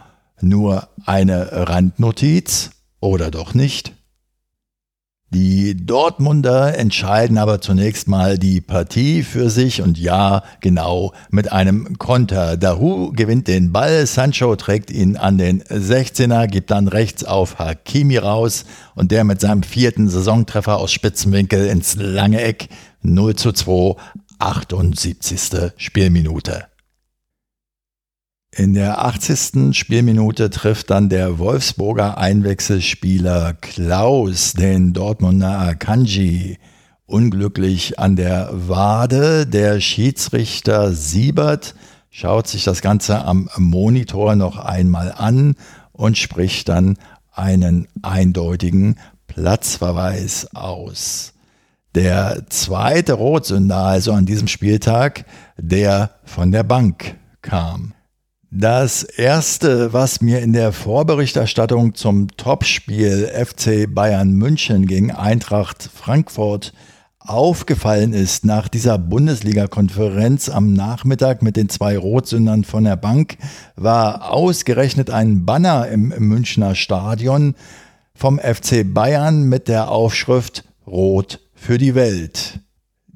Nur 0.41 0.89
eine 1.05 1.67
Randnotiz 1.69 2.71
oder 2.99 3.29
doch 3.29 3.53
nicht? 3.53 3.93
Die 5.35 5.75
Dortmunder 5.75 6.77
entscheiden 6.77 7.37
aber 7.37 7.59
zunächst 7.59 8.07
mal 8.07 8.37
die 8.37 8.61
Partie 8.61 9.21
für 9.21 9.49
sich 9.49 9.81
und 9.81 9.99
ja, 9.99 10.43
genau 10.61 11.11
mit 11.29 11.51
einem 11.51 11.97
Konter. 11.97 12.55
Dahu 12.55 13.11
gewinnt 13.11 13.49
den 13.49 13.73
Ball, 13.73 14.05
Sancho 14.05 14.55
trägt 14.55 14.91
ihn 14.91 15.17
an 15.17 15.37
den 15.37 15.61
16er, 15.61 16.47
gibt 16.47 16.71
dann 16.71 16.87
rechts 16.87 17.25
auf 17.25 17.59
Hakimi 17.59 18.15
raus 18.15 18.63
und 18.95 19.11
der 19.11 19.25
mit 19.25 19.41
seinem 19.41 19.63
vierten 19.63 20.07
Saisontreffer 20.07 20.77
aus 20.77 20.93
Spitzenwinkel 20.93 21.67
ins 21.67 21.97
lange 21.97 22.41
Eck 22.41 22.69
0 23.01 23.35
zu 23.35 23.51
2, 23.51 23.97
78. 24.39 25.73
Spielminute. 25.75 26.67
In 28.57 28.73
der 28.73 29.03
80. 29.03 29.77
Spielminute 29.77 30.49
trifft 30.49 30.89
dann 30.89 31.09
der 31.09 31.39
Wolfsburger 31.39 32.17
Einwechselspieler 32.17 33.51
Klaus 33.59 34.53
den 34.53 34.93
Dortmunder 34.93 35.59
Akanji 35.59 36.57
unglücklich 37.05 37.99
an 37.99 38.15
der 38.15 38.49
Wade. 38.53 39.45
Der 39.45 39.81
Schiedsrichter 39.81 40.93
Siebert 40.93 41.75
schaut 42.09 42.47
sich 42.47 42.63
das 42.63 42.81
Ganze 42.81 43.25
am 43.25 43.49
Monitor 43.57 44.37
noch 44.37 44.57
einmal 44.57 45.11
an 45.11 45.55
und 45.91 46.17
spricht 46.17 46.69
dann 46.69 46.97
einen 47.33 47.89
eindeutigen 48.03 48.95
Platzverweis 49.27 50.55
aus. 50.55 51.33
Der 51.93 52.45
zweite 52.47 53.15
Rotsünder 53.15 53.79
also 53.79 54.13
an 54.13 54.25
diesem 54.25 54.47
Spieltag, 54.47 55.25
der 55.57 56.11
von 56.23 56.53
der 56.53 56.63
Bank 56.63 57.17
kam. 57.41 57.94
Das 58.57 59.03
erste, 59.03 59.91
was 59.91 60.21
mir 60.21 60.39
in 60.39 60.53
der 60.53 60.71
Vorberichterstattung 60.71 61.93
zum 61.93 62.29
Topspiel 62.37 63.27
FC 63.27 63.93
Bayern 63.93 64.31
München 64.31 64.87
gegen 64.87 65.11
Eintracht 65.11 65.89
Frankfurt 65.93 66.71
aufgefallen 67.19 68.13
ist 68.13 68.45
nach 68.45 68.69
dieser 68.69 68.97
Bundesliga-Konferenz 68.97 70.47
am 70.47 70.71
Nachmittag 70.71 71.41
mit 71.41 71.57
den 71.57 71.67
zwei 71.67 71.97
Rotsündern 71.97 72.63
von 72.63 72.85
der 72.85 72.95
Bank, 72.95 73.35
war 73.75 74.31
ausgerechnet 74.31 75.09
ein 75.09 75.45
Banner 75.45 75.89
im 75.89 76.13
Münchner 76.17 76.75
Stadion 76.75 77.55
vom 78.13 78.39
FC 78.39 78.85
Bayern 78.85 79.49
mit 79.49 79.67
der 79.67 79.91
Aufschrift 79.91 80.63
Rot 80.87 81.41
für 81.55 81.77
die 81.77 81.93
Welt. 81.93 82.61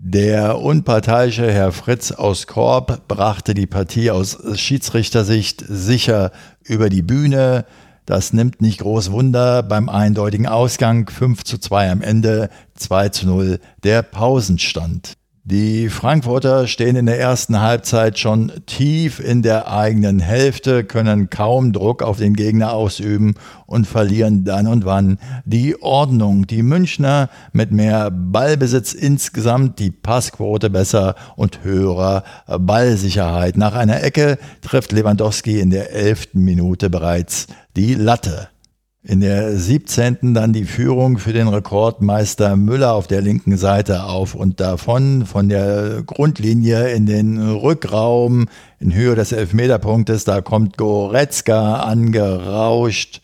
Der 0.02 0.62
unparteiische 0.62 1.52
Herr 1.52 1.74
Fritz 1.74 2.14
aus 2.14 2.48
Korb 2.48 3.10
brachte 3.10 3.54
die 3.54 3.68
Partie 3.68 4.12
aus 4.12 4.38
Schiedsrichtersicht 4.58 5.62
sicher 5.68 6.32
über 6.64 6.90
die 6.90 7.02
Bühne. 7.02 7.66
Das 8.06 8.32
nimmt 8.32 8.62
nicht 8.62 8.80
groß 8.80 9.12
Wunder 9.12 9.62
beim 9.62 9.90
eindeutigen 9.90 10.48
Ausgang 10.48 11.10
5 11.10 11.44
zu 11.44 11.58
2 11.58 11.92
am 11.92 12.02
Ende, 12.02 12.50
2 12.76 13.10
zu 13.10 13.28
0 13.28 13.60
der 13.84 14.02
Pausenstand. 14.02 15.16
Die 15.46 15.90
Frankfurter 15.90 16.68
stehen 16.68 16.96
in 16.96 17.06
der 17.06 17.20
ersten 17.20 17.62
Halbzeit 17.62 18.20
schon 18.20 18.52
tief 18.66 19.20
in 19.20 19.42
der 19.42 19.72
eigenen 19.72 20.20
Hälfte, 20.20 20.84
können 20.84 21.30
kaum 21.30 21.72
Druck 21.72 22.04
auf 22.04 22.18
den 22.18 22.36
Gegner 22.36 22.74
ausüben 22.74 23.36
und 23.66 23.88
verlieren 23.88 24.44
dann 24.44 24.68
und 24.68 24.86
wann 24.86 25.18
die 25.46 25.82
Ordnung. 25.82 26.46
Die 26.46 26.62
Münchner 26.62 27.30
mit 27.54 27.72
mehr 27.72 28.12
Ballbesitz 28.12 28.94
insgesamt, 28.94 29.80
die 29.80 29.92
Passquote 29.92 30.70
besser 30.70 31.16
und 31.36 31.64
höherer 31.64 32.24
Ballsicherheit. 32.46 33.56
Nach 33.58 33.74
einer 33.74 34.04
Ecke 34.04 34.38
trifft 34.62 34.92
Lewandowski 34.92 35.60
in 35.60 35.70
der 35.70 35.94
elften 35.94 36.44
Minute 36.44 36.90
bereits 36.90 37.48
die 37.78 37.96
Latte. 37.96 38.50
In 39.02 39.22
der 39.22 39.58
17. 39.58 40.34
dann 40.34 40.52
die 40.52 40.66
Führung 40.66 41.20
für 41.20 41.32
den 41.32 41.48
Rekordmeister 41.48 42.58
Müller 42.58 42.94
auf 42.94 43.08
der 43.08 43.22
linken 43.22 43.56
Seite 43.56 44.04
auf 44.04 44.36
und 44.36 44.60
davon 44.60 45.26
von 45.26 45.48
der 45.48 46.04
Grundlinie 46.06 46.90
in 46.90 47.06
den 47.06 47.40
Rückraum 47.40 48.50
in 48.78 48.94
Höhe 48.94 49.16
des 49.16 49.32
Elfmeterpunktes. 49.32 50.26
Da 50.26 50.42
kommt 50.42 50.78
Goretzka 50.78 51.76
angerauscht. 51.76 53.22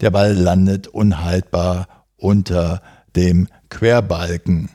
Der 0.00 0.10
Ball 0.10 0.32
landet 0.32 0.86
unhaltbar 0.86 1.88
unter 2.16 2.80
dem 3.14 3.48
Querbalken. 3.68 4.70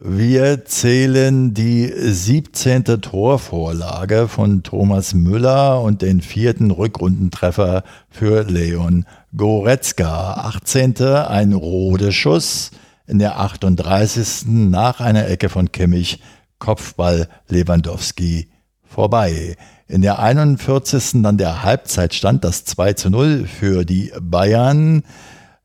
Wir 0.00 0.64
zählen 0.64 1.52
die 1.52 1.92
17. 1.94 2.84
Torvorlage 3.02 4.26
von 4.26 4.62
Thomas 4.62 5.12
Müller 5.12 5.82
und 5.82 6.00
den 6.00 6.22
vierten 6.22 6.70
Rückrundentreffer 6.70 7.84
für 8.08 8.42
Leon 8.42 9.04
Goretzka. 9.34 10.34
18. 10.34 11.02
ein 11.02 11.54
Rodeschuss 11.54 12.70
in 13.06 13.18
der 13.18 13.40
38. 13.40 14.44
nach 14.46 15.00
einer 15.00 15.26
Ecke 15.26 15.48
von 15.48 15.72
Kimmich 15.72 16.20
Kopfball 16.58 17.28
Lewandowski 17.48 18.50
vorbei. 18.84 19.56
In 19.88 20.02
der 20.02 20.18
41. 20.18 21.22
dann 21.22 21.38
der 21.38 21.62
Halbzeitstand, 21.62 22.44
das 22.44 22.66
2 22.66 22.92
zu 22.92 23.08
0 23.08 23.46
für 23.46 23.86
die 23.86 24.12
Bayern. 24.20 25.02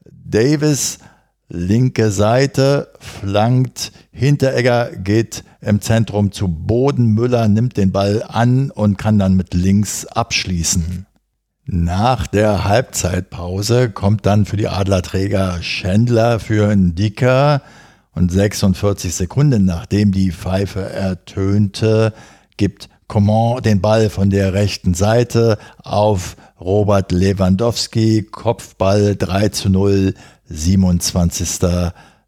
Davis 0.05 1.00
linke 1.50 2.12
Seite, 2.12 2.93
flankt, 3.00 3.91
Hinteregger 4.12 4.91
geht 4.95 5.43
im 5.59 5.81
Zentrum 5.81 6.31
zu 6.31 6.47
Boden, 6.47 7.13
Müller 7.13 7.50
nimmt 7.50 7.75
den 7.75 7.91
Ball 7.91 8.24
an 8.25 8.71
und 8.71 8.97
kann 8.97 9.19
dann 9.19 9.36
mit 9.36 9.53
links 9.53 10.05
abschließen. 10.05 11.05
Nach 11.69 12.27
der 12.27 12.63
Halbzeitpause 12.63 13.89
kommt 13.89 14.25
dann 14.25 14.45
für 14.45 14.55
die 14.55 14.69
Adlerträger 14.69 15.62
Schändler 15.62 16.39
für 16.39 16.69
einen 16.69 16.95
Dicker 16.95 17.62
und 18.13 18.32
46 18.32 19.13
Sekunden 19.13 19.65
nachdem 19.65 20.13
die 20.13 20.32
Pfeife 20.32 20.89
ertönte, 20.89 22.13
gibt 22.56 22.88
Coman 23.08 23.62
den 23.62 23.82
Ball 23.82 24.10
von 24.10 24.30
der 24.30 24.53
rechten 24.53 24.93
Seite 24.93 25.58
auf 25.84 26.38
Robert 26.58 27.12
Lewandowski, 27.12 28.23
Kopfball 28.23 29.17
3 29.17 29.49
zu 29.49 29.69
0 29.69 30.13
27. 30.45 31.49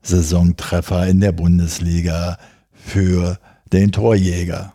Saisontreffer 0.02 1.08
in 1.08 1.22
der 1.22 1.32
Bundesliga 1.32 2.38
für 2.74 3.40
den 3.72 3.94
Torjäger. 3.94 4.74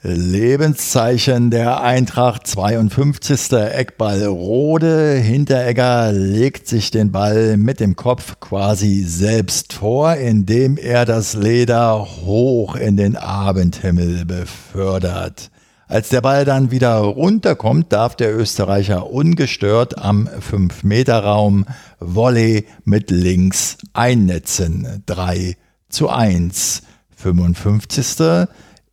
Lebenszeichen 0.00 1.50
der 1.50 1.80
Eintracht 1.80 2.46
52. 2.46 3.50
Eckball 3.50 4.24
Rode. 4.26 5.14
Hinteregger 5.14 6.12
legt 6.12 6.68
sich 6.68 6.92
den 6.92 7.10
Ball 7.10 7.56
mit 7.56 7.80
dem 7.80 7.96
Kopf 7.96 8.38
quasi 8.38 9.02
selbst 9.02 9.72
vor, 9.72 10.14
indem 10.14 10.76
er 10.76 11.04
das 11.04 11.34
Leder 11.34 12.06
hoch 12.24 12.76
in 12.76 12.96
den 12.96 13.16
Abendhimmel 13.16 14.24
befördert. 14.24 15.50
Als 15.88 16.10
der 16.10 16.20
Ball 16.20 16.44
dann 16.44 16.70
wieder 16.70 16.98
runterkommt, 16.98 17.92
darf 17.92 18.14
der 18.14 18.38
Österreicher 18.38 19.10
ungestört 19.10 19.98
am 19.98 20.28
5-Meter-Raum 20.28 21.64
Volley 21.98 22.66
mit 22.84 23.10
links 23.10 23.78
einnetzen. 23.94 25.02
3 25.06 25.56
zu 25.88 26.08
1. 26.08 26.82
55. 27.16 28.46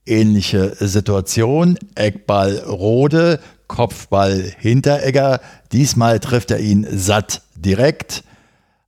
Ähnliche 0.06 0.76
Situation. 0.80 1.78
Eckball 1.96 2.60
Rode, 2.60 3.40
Kopfball 3.68 4.54
Hinteregger. 4.60 5.42
Diesmal 5.72 6.20
trifft 6.20 6.52
er 6.52 6.60
ihn 6.60 6.86
satt 6.92 7.42
direkt. 7.56 8.24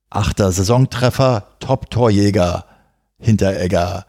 Achter 0.09 0.51
Saisontreffer, 0.51 1.47
Top-Torjäger 1.59 2.65
Hinteregger. 3.19 4.05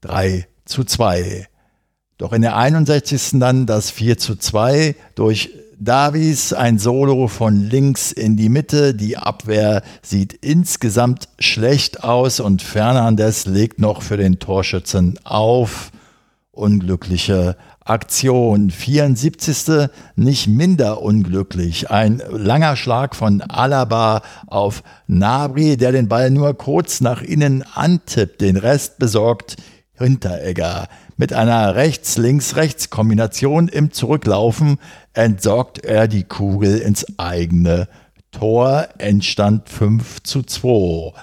3 0.00 0.46
zu 0.64 0.84
2. 0.84 1.46
Doch 2.18 2.32
in 2.32 2.42
der 2.42 2.56
61. 2.56 3.38
dann 3.40 3.66
das 3.66 3.90
4 3.90 4.18
zu 4.18 4.36
2 4.36 4.94
durch 5.14 5.50
Davies, 5.78 6.52
ein 6.52 6.78
Solo 6.78 7.26
von 7.26 7.62
links 7.70 8.12
in 8.12 8.36
die 8.36 8.50
Mitte. 8.50 8.94
Die 8.94 9.16
Abwehr 9.16 9.82
sieht 10.02 10.34
insgesamt 10.34 11.30
schlecht 11.38 12.04
aus 12.04 12.38
und 12.38 12.60
Fernandes 12.60 13.46
legt 13.46 13.80
noch 13.80 14.02
für 14.02 14.18
den 14.18 14.38
Torschützen 14.38 15.18
auf. 15.24 15.90
Unglückliche 16.60 17.56
Aktion. 17.82 18.70
74. 18.70 19.88
nicht 20.14 20.46
minder 20.46 21.00
unglücklich. 21.00 21.90
Ein 21.90 22.22
langer 22.30 22.76
Schlag 22.76 23.16
von 23.16 23.40
Alaba 23.40 24.20
auf 24.46 24.82
Nabri, 25.06 25.78
der 25.78 25.92
den 25.92 26.08
Ball 26.08 26.30
nur 26.30 26.52
kurz 26.52 27.00
nach 27.00 27.22
innen 27.22 27.64
antippt. 27.74 28.42
Den 28.42 28.58
Rest 28.58 28.98
besorgt 28.98 29.56
Hinteregger. 29.94 30.88
Mit 31.16 31.32
einer 31.32 31.74
Rechts-Links-Rechts-Kombination 31.76 33.68
im 33.68 33.90
Zurücklaufen 33.90 34.78
entsorgt 35.14 35.82
er 35.82 36.08
die 36.08 36.24
Kugel 36.24 36.76
ins 36.76 37.06
eigene 37.18 37.88
Tor. 38.32 38.86
Endstand 38.98 39.70
5 39.70 40.22
zu 40.24 40.42
2. 40.42 41.14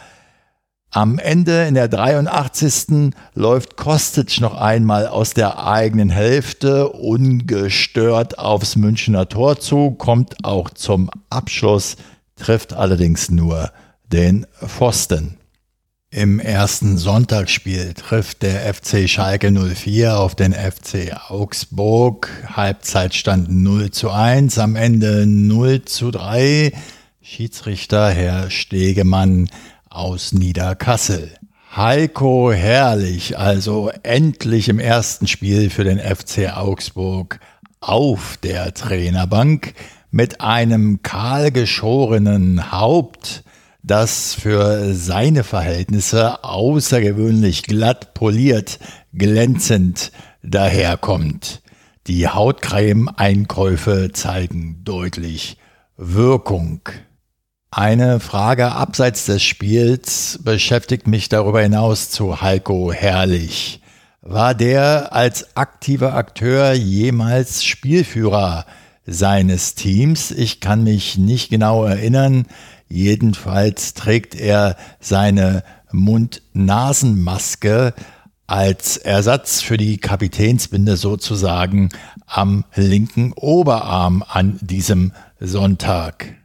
Am 0.97 1.19
Ende 1.19 1.67
in 1.67 1.75
der 1.75 1.89
83. 1.89 3.13
läuft 3.35 3.77
Kostic 3.77 4.41
noch 4.41 4.55
einmal 4.59 5.05
aus 5.05 5.35
der 5.35 5.63
eigenen 5.63 6.09
Hälfte 6.09 6.89
ungestört 6.89 8.39
aufs 8.39 8.75
Münchner 8.75 9.29
Tor 9.29 9.59
zu, 9.59 9.91
kommt 9.91 10.43
auch 10.43 10.71
zum 10.71 11.11
Abschluss, 11.29 11.97
trifft 12.35 12.73
allerdings 12.73 13.29
nur 13.29 13.71
den 14.11 14.47
Pfosten. 14.65 15.37
Im 16.09 16.39
ersten 16.39 16.97
Sonntagsspiel 16.97 17.93
trifft 17.93 18.41
der 18.41 18.73
FC 18.73 19.07
Schalke 19.07 19.51
04 19.51 20.17
auf 20.17 20.33
den 20.33 20.51
FC 20.51 21.15
Augsburg. 21.29 22.27
Halbzeitstand 22.55 23.51
0 23.51 23.91
zu 23.91 24.09
1, 24.09 24.57
am 24.57 24.75
Ende 24.75 25.27
0 25.27 25.85
zu 25.85 26.09
3. 26.09 26.71
Schiedsrichter 27.21 28.09
Herr 28.09 28.49
Stegemann 28.49 29.47
aus 29.89 30.33
Niederkassel. 30.33 31.31
Heiko 31.75 32.51
Herrlich, 32.51 33.37
also 33.37 33.91
endlich 34.03 34.69
im 34.69 34.79
ersten 34.79 35.27
Spiel 35.27 35.69
für 35.69 35.83
den 35.83 35.99
FC 35.99 36.55
Augsburg 36.55 37.39
auf 37.79 38.37
der 38.41 38.73
Trainerbank 38.73 39.73
mit 40.11 40.41
einem 40.41 41.01
kahlgeschorenen 41.03 42.71
Haupt 42.71 43.43
das 43.87 44.33
für 44.33 44.93
seine 44.93 45.45
Verhältnisse 45.45 46.43
außergewöhnlich 46.43 47.63
glatt 47.63 48.13
poliert, 48.13 48.79
glänzend 49.13 50.11
daherkommt. 50.43 51.61
Die 52.07 52.27
Hautcreme-Einkäufe 52.27 54.11
zeigen 54.11 54.81
deutlich 54.83 55.57
Wirkung. 55.95 56.81
Eine 57.77 58.19
Frage 58.19 58.71
abseits 58.71 59.25
des 59.25 59.43
Spiels 59.43 60.39
beschäftigt 60.41 61.05
mich 61.05 61.29
darüber 61.29 61.61
hinaus 61.61 62.09
zu 62.09 62.41
Heiko 62.41 62.91
Herrlich. 62.91 63.81
War 64.23 64.55
der 64.55 65.13
als 65.13 65.55
aktiver 65.55 66.15
Akteur 66.15 66.73
jemals 66.73 67.63
Spielführer 67.63 68.65
seines 69.05 69.75
Teams? 69.75 70.31
Ich 70.31 70.59
kann 70.59 70.85
mich 70.85 71.19
nicht 71.19 71.51
genau 71.51 71.83
erinnern. 71.83 72.47
Jedenfalls 72.89 73.93
trägt 73.93 74.33
er 74.33 74.75
seine 74.99 75.63
Mund-Nasen-Maske 75.91 77.93
als 78.47 78.97
Ersatz 78.97 79.61
für 79.61 79.77
die 79.77 79.99
Kapitänsbinde 79.99 80.97
sozusagen 80.97 81.89
am 82.25 82.65
linken 82.73 83.33
Oberarm 83.33 84.23
an 84.27 84.57
diesem 84.63 85.11
Sonntag. 85.39 86.37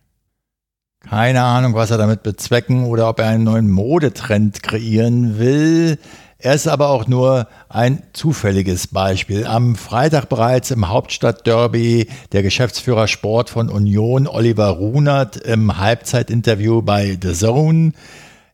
Keine 1.08 1.42
Ahnung, 1.42 1.74
was 1.74 1.90
er 1.90 1.98
damit 1.98 2.22
bezwecken 2.22 2.84
oder 2.84 3.08
ob 3.08 3.18
er 3.18 3.28
einen 3.28 3.44
neuen 3.44 3.70
Modetrend 3.70 4.62
kreieren 4.62 5.38
will. 5.38 5.98
Er 6.38 6.54
ist 6.54 6.66
aber 6.66 6.88
auch 6.88 7.06
nur 7.06 7.46
ein 7.68 8.02
zufälliges 8.12 8.88
Beispiel. 8.88 9.46
Am 9.46 9.76
Freitag 9.76 10.28
bereits 10.28 10.72
im 10.72 10.88
Hauptstadtderby 10.88 12.08
der 12.32 12.42
Geschäftsführer 12.42 13.06
Sport 13.06 13.50
von 13.50 13.68
Union 13.68 14.26
Oliver 14.26 14.70
Runert 14.70 15.36
im 15.36 15.78
Halbzeitinterview 15.78 16.82
bei 16.82 17.16
The 17.20 17.32
Zone. 17.32 17.92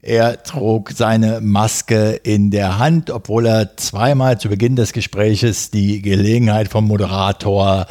Er 0.02 0.42
trug 0.42 0.92
seine 0.92 1.40
Maske 1.40 2.12
in 2.22 2.50
der 2.50 2.78
Hand, 2.78 3.10
obwohl 3.10 3.46
er 3.46 3.76
zweimal 3.76 4.38
zu 4.38 4.48
Beginn 4.48 4.76
des 4.76 4.92
Gespräches 4.92 5.70
die 5.70 6.02
Gelegenheit 6.02 6.68
vom 6.68 6.86
Moderator 6.86 7.86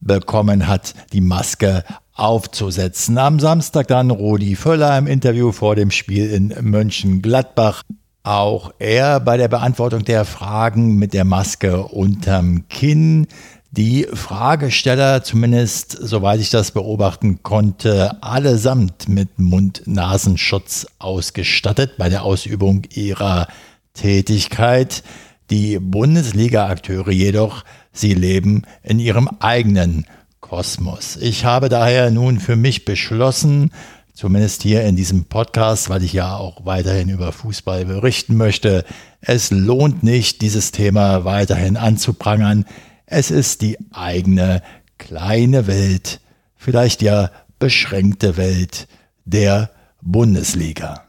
bekommen 0.00 0.66
hat, 0.66 0.94
die 1.12 1.20
Maske 1.20 1.84
aufzusetzen. 2.14 3.18
Am 3.18 3.40
Samstag 3.40 3.88
dann 3.88 4.10
Rudi 4.10 4.56
Völler 4.56 4.96
im 4.98 5.06
Interview 5.06 5.52
vor 5.52 5.76
dem 5.76 5.90
Spiel 5.90 6.30
in 6.30 6.54
Mönchengladbach 6.60 7.82
auch 8.24 8.72
er 8.78 9.18
bei 9.18 9.36
der 9.36 9.48
Beantwortung 9.48 10.04
der 10.04 10.24
Fragen 10.24 10.96
mit 10.96 11.12
der 11.12 11.24
Maske 11.24 11.82
unterm 11.82 12.68
Kinn. 12.68 13.26
Die 13.72 14.06
Fragesteller, 14.12 15.24
zumindest 15.24 15.96
soweit 16.00 16.40
ich 16.40 16.50
das 16.50 16.70
beobachten 16.70 17.42
konnte, 17.42 18.22
allesamt 18.22 19.08
mit 19.08 19.38
Mund-Nasenschutz 19.38 20.86
ausgestattet 20.98 21.96
bei 21.96 22.08
der 22.08 22.22
Ausübung 22.22 22.82
ihrer 22.90 23.48
Tätigkeit. 23.94 25.02
Die 25.50 25.78
Bundesliga-Akteure 25.80 27.10
jedoch, 27.10 27.64
sie 27.92 28.14
leben 28.14 28.62
in 28.82 29.00
ihrem 29.00 29.28
eigenen 29.40 30.06
Kosmos. 30.42 31.16
Ich 31.16 31.46
habe 31.46 31.70
daher 31.70 32.10
nun 32.10 32.38
für 32.38 32.56
mich 32.56 32.84
beschlossen, 32.84 33.70
zumindest 34.12 34.62
hier 34.62 34.82
in 34.82 34.96
diesem 34.96 35.24
Podcast, 35.24 35.88
weil 35.88 36.02
ich 36.02 36.12
ja 36.12 36.36
auch 36.36 36.66
weiterhin 36.66 37.08
über 37.08 37.32
Fußball 37.32 37.86
berichten 37.86 38.36
möchte. 38.36 38.84
Es 39.22 39.50
lohnt 39.50 40.02
nicht, 40.02 40.42
dieses 40.42 40.70
Thema 40.70 41.24
weiterhin 41.24 41.78
anzuprangern. 41.78 42.66
Es 43.06 43.30
ist 43.30 43.62
die 43.62 43.78
eigene 43.92 44.62
kleine 44.98 45.66
Welt, 45.66 46.20
vielleicht 46.56 47.00
ja 47.00 47.30
beschränkte 47.58 48.36
Welt 48.36 48.88
der 49.24 49.70
Bundesliga. 50.02 51.04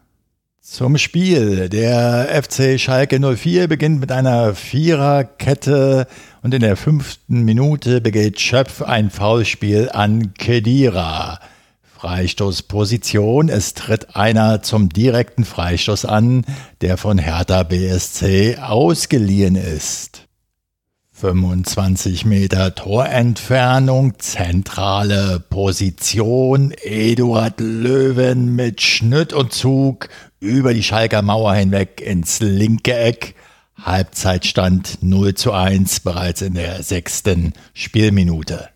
Zum 0.66 0.98
Spiel. 0.98 1.68
Der 1.68 2.42
FC 2.42 2.80
Schalke 2.80 3.20
04 3.20 3.68
beginnt 3.68 4.00
mit 4.00 4.14
einer 4.14 4.56
Viererkette 4.56 6.08
und 6.42 6.54
in 6.54 6.62
der 6.62 6.78
fünften 6.78 7.44
Minute 7.44 8.00
begeht 8.00 8.40
Schöpf 8.40 8.82
ein 8.82 9.10
Foulspiel 9.10 9.90
an 9.92 10.34
Kedira. 10.36 11.42
Freistoßposition. 11.82 13.50
Es 13.50 13.74
tritt 13.74 14.16
einer 14.16 14.62
zum 14.62 14.88
direkten 14.88 15.44
Freistoß 15.44 16.06
an, 16.06 16.46
der 16.80 16.96
von 16.96 17.18
Hertha 17.18 17.64
BSC 17.64 18.60
ausgeliehen 18.60 19.58
ist. 19.58 20.30
25 21.12 22.26
Meter 22.26 22.74
Torentfernung, 22.74 24.18
zentrale 24.18 25.42
Position, 25.50 26.74
Eduard 26.82 27.60
Löwen 27.60 28.56
mit 28.56 28.82
Schnitt 28.82 29.32
und 29.32 29.54
Zug 29.54 30.10
über 30.44 30.74
die 30.74 30.84
Schalker 30.84 31.22
Mauer 31.22 31.56
hinweg 31.56 32.02
ins 32.02 32.42
linke 32.42 32.94
Eck. 32.94 33.36
Halbzeitstand 33.82 35.00
0 35.02 35.34
zu 35.36 35.54
1 35.54 36.02
bereits 36.02 36.42
in 36.42 36.54
der 36.54 36.84
sechsten 36.84 37.54
Spielminute. 37.74 38.68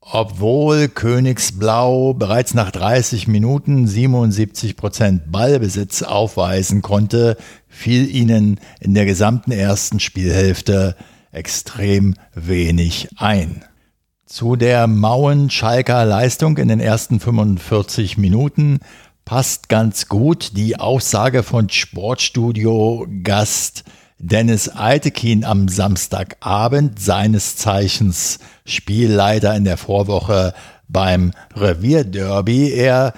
Obwohl 0.00 0.88
Königsblau 0.88 2.12
bereits 2.12 2.54
nach 2.54 2.70
30 2.70 3.28
Minuten 3.28 3.86
77 3.86 4.76
Prozent 4.76 5.30
Ballbesitz 5.32 6.02
aufweisen 6.02 6.82
konnte, 6.82 7.36
fiel 7.68 8.08
ihnen 8.14 8.60
in 8.80 8.94
der 8.94 9.06
gesamten 9.06 9.52
ersten 9.52 10.00
Spielhälfte 10.00 10.96
extrem 11.30 12.14
wenig 12.34 13.08
ein. 13.16 13.64
Zu 14.26 14.56
der 14.56 14.88
mauen 14.88 15.50
Schalker 15.50 16.04
Leistung 16.04 16.58
in 16.58 16.66
den 16.66 16.80
ersten 16.80 17.20
45 17.20 18.18
Minuten 18.18 18.80
passt 19.26 19.68
ganz 19.68 20.06
gut 20.06 20.52
die 20.56 20.78
Aussage 20.78 21.42
von 21.42 21.68
Sportstudio 21.68 23.08
Gast 23.24 23.82
Dennis 24.18 24.70
Eitekin 24.74 25.44
am 25.44 25.66
Samstagabend, 25.66 27.00
seines 27.00 27.56
Zeichens 27.56 28.38
Spielleiter 28.64 29.56
in 29.56 29.64
der 29.64 29.78
Vorwoche 29.78 30.54
beim 30.86 31.32
Revierderby. 31.56 32.70
Er 32.70 33.14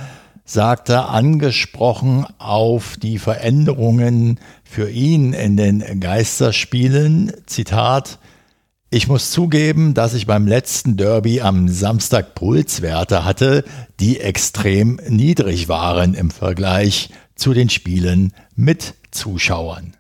sagte, 0.47 1.05
angesprochen 1.05 2.27
auf 2.39 2.97
die 2.97 3.19
Veränderungen 3.19 4.41
für 4.65 4.89
ihn 4.89 5.35
in 5.35 5.59
den 5.59 6.01
Geisterspielen, 6.01 7.35
Zitat, 7.45 8.19
ich 8.91 9.07
muss 9.07 9.31
zugeben, 9.31 9.93
dass 9.93 10.15
ich 10.15 10.27
beim 10.27 10.47
letzten 10.47 10.97
Derby 10.97 11.43
am 11.43 11.69
Samstag 11.69 12.35
Pulswerte 12.35 13.25
hatte, 13.25 13.65
die 14.01 14.21
extrem 14.21 14.99
niedrig 15.09 15.69
waren 15.69 16.15
im 16.15 16.31
Vergleich 16.31 17.11
zu 17.35 17.53
den 17.53 17.69
Spielen 17.69 18.33
mit 18.55 18.95
Zuschauern. 19.11 19.95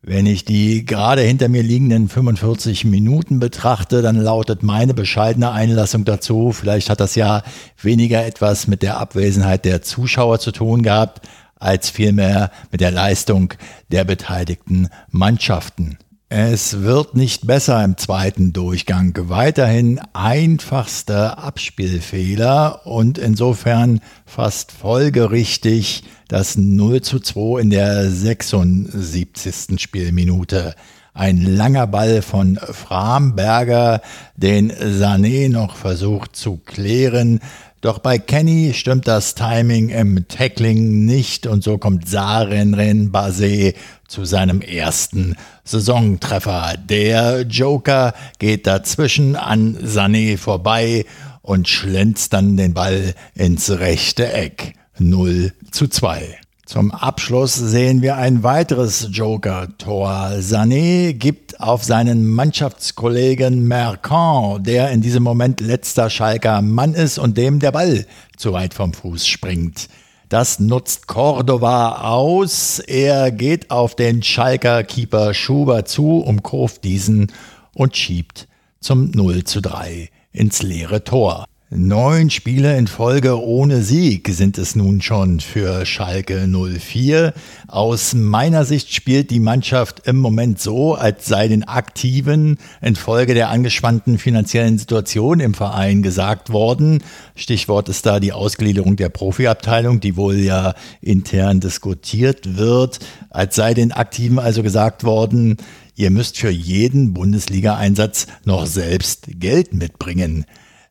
Wenn 0.00 0.24
ich 0.24 0.46
die 0.46 0.86
gerade 0.86 1.20
hinter 1.20 1.48
mir 1.48 1.62
liegenden 1.62 2.08
45 2.08 2.86
Minuten 2.86 3.40
betrachte, 3.40 4.00
dann 4.00 4.16
lautet 4.16 4.62
meine 4.62 4.94
bescheidene 4.94 5.50
Einlassung 5.50 6.06
dazu, 6.06 6.52
vielleicht 6.52 6.88
hat 6.88 7.00
das 7.00 7.14
ja 7.14 7.42
weniger 7.82 8.24
etwas 8.24 8.68
mit 8.68 8.82
der 8.82 8.98
Abwesenheit 8.98 9.66
der 9.66 9.82
Zuschauer 9.82 10.38
zu 10.38 10.52
tun 10.52 10.82
gehabt, 10.82 11.28
als 11.56 11.90
vielmehr 11.90 12.52
mit 12.70 12.80
der 12.80 12.92
Leistung 12.92 13.52
der 13.90 14.04
beteiligten 14.04 14.88
Mannschaften. 15.10 15.98
Es 16.30 16.82
wird 16.82 17.14
nicht 17.14 17.46
besser 17.46 17.82
im 17.82 17.96
zweiten 17.96 18.52
Durchgang. 18.52 19.14
Weiterhin 19.30 19.98
einfachste 20.12 21.38
Abspielfehler 21.38 22.86
und 22.86 23.16
insofern 23.16 24.00
fast 24.26 24.70
folgerichtig 24.70 26.04
das 26.28 26.58
0 26.58 27.00
zu 27.00 27.20
2 27.20 27.62
in 27.62 27.70
der 27.70 28.10
76. 28.10 29.80
Spielminute. 29.80 30.74
Ein 31.14 31.40
langer 31.40 31.86
Ball 31.86 32.20
von 32.20 32.56
Framberger, 32.56 34.02
den 34.36 34.70
Sané 34.70 35.48
noch 35.48 35.76
versucht 35.76 36.36
zu 36.36 36.58
klären. 36.58 37.40
Doch 37.80 38.00
bei 38.00 38.18
Kenny 38.18 38.74
stimmt 38.74 39.06
das 39.06 39.34
Timing 39.34 39.88
im 39.88 40.26
Tackling 40.28 41.06
nicht 41.06 41.46
und 41.46 41.62
so 41.62 41.78
kommt 41.78 42.08
Sarenren 42.08 43.12
Basé 43.12 43.74
zu 44.08 44.24
seinem 44.24 44.60
ersten 44.60 45.36
Saisontreffer. 45.64 46.74
Der 46.78 47.42
Joker 47.42 48.14
geht 48.38 48.66
dazwischen 48.66 49.36
an 49.36 49.76
Sané 49.78 50.36
vorbei 50.36 51.04
und 51.42 51.68
schlänzt 51.68 52.32
dann 52.32 52.56
den 52.56 52.74
Ball 52.74 53.14
ins 53.34 53.70
rechte 53.70 54.32
Eck. 54.32 54.74
0 54.98 55.52
zu 55.70 55.86
2. 55.86 56.38
Zum 56.66 56.90
Abschluss 56.90 57.54
sehen 57.54 58.02
wir 58.02 58.16
ein 58.16 58.42
weiteres 58.42 59.08
Joker-Tor. 59.10 60.32
Sané 60.40 61.14
gibt 61.14 61.60
auf 61.60 61.82
seinen 61.82 62.26
Mannschaftskollegen 62.26 63.66
Mercant, 63.66 64.66
der 64.66 64.90
in 64.90 65.00
diesem 65.00 65.22
Moment 65.22 65.60
letzter 65.60 66.10
Schalker 66.10 66.60
Mann 66.60 66.92
ist 66.92 67.18
und 67.18 67.38
dem 67.38 67.58
der 67.58 67.72
Ball 67.72 68.04
zu 68.36 68.52
weit 68.52 68.74
vom 68.74 68.92
Fuß 68.92 69.26
springt. 69.26 69.88
Das 70.28 70.60
nutzt 70.60 71.06
Cordova 71.06 72.02
aus. 72.02 72.80
Er 72.80 73.30
geht 73.30 73.70
auf 73.70 73.94
den 73.94 74.22
Schalker 74.22 74.84
Keeper 74.84 75.32
Schuber 75.32 75.86
zu, 75.86 76.18
umkurvt 76.18 76.84
diesen 76.84 77.32
und 77.72 77.96
schiebt 77.96 78.46
zum 78.78 79.10
0 79.10 79.44
zu 79.44 79.62
3 79.62 80.10
ins 80.32 80.62
leere 80.62 81.02
Tor. 81.02 81.46
Neun 81.70 82.30
Spiele 82.30 82.78
in 82.78 82.86
Folge 82.86 83.38
ohne 83.38 83.82
Sieg 83.82 84.30
sind 84.30 84.56
es 84.56 84.74
nun 84.74 85.02
schon 85.02 85.40
für 85.40 85.84
Schalke 85.84 86.48
04. 86.48 87.34
Aus 87.66 88.14
meiner 88.14 88.64
Sicht 88.64 88.94
spielt 88.94 89.30
die 89.30 89.38
Mannschaft 89.38 90.06
im 90.06 90.16
Moment 90.16 90.58
so, 90.58 90.94
als 90.94 91.26
sei 91.26 91.46
den 91.46 91.64
Aktiven 91.64 92.56
infolge 92.80 93.34
der 93.34 93.50
angespannten 93.50 94.16
finanziellen 94.16 94.78
Situation 94.78 95.40
im 95.40 95.52
Verein 95.52 96.02
gesagt 96.02 96.48
worden. 96.48 97.02
Stichwort 97.36 97.90
ist 97.90 98.06
da 98.06 98.18
die 98.18 98.32
Ausgliederung 98.32 98.96
der 98.96 99.10
Profiabteilung, 99.10 100.00
die 100.00 100.16
wohl 100.16 100.36
ja 100.38 100.72
intern 101.02 101.60
diskutiert 101.60 102.56
wird. 102.56 102.98
Als 103.28 103.56
sei 103.56 103.74
den 103.74 103.92
Aktiven 103.92 104.38
also 104.38 104.62
gesagt 104.62 105.04
worden, 105.04 105.58
ihr 105.96 106.10
müsst 106.10 106.38
für 106.38 106.48
jeden 106.48 107.12
Bundesliga-Einsatz 107.12 108.26
noch 108.46 108.64
selbst 108.64 109.26
Geld 109.38 109.74
mitbringen. 109.74 110.46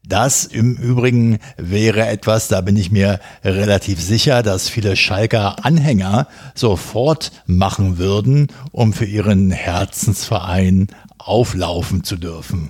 Das 0.07 0.45
im 0.45 0.75
Übrigen 0.77 1.39
wäre 1.57 2.07
etwas, 2.07 2.47
da 2.47 2.61
bin 2.61 2.77
ich 2.77 2.91
mir 2.91 3.19
relativ 3.43 4.01
sicher, 4.01 4.41
dass 4.41 4.69
viele 4.69 4.95
Schalker 4.95 5.65
Anhänger 5.65 6.27
sofort 6.55 7.31
machen 7.45 7.97
würden, 7.97 8.47
um 8.71 8.93
für 8.93 9.05
ihren 9.05 9.51
Herzensverein 9.51 10.87
auflaufen 11.17 12.05
zu 12.05 12.15
dürfen. 12.15 12.69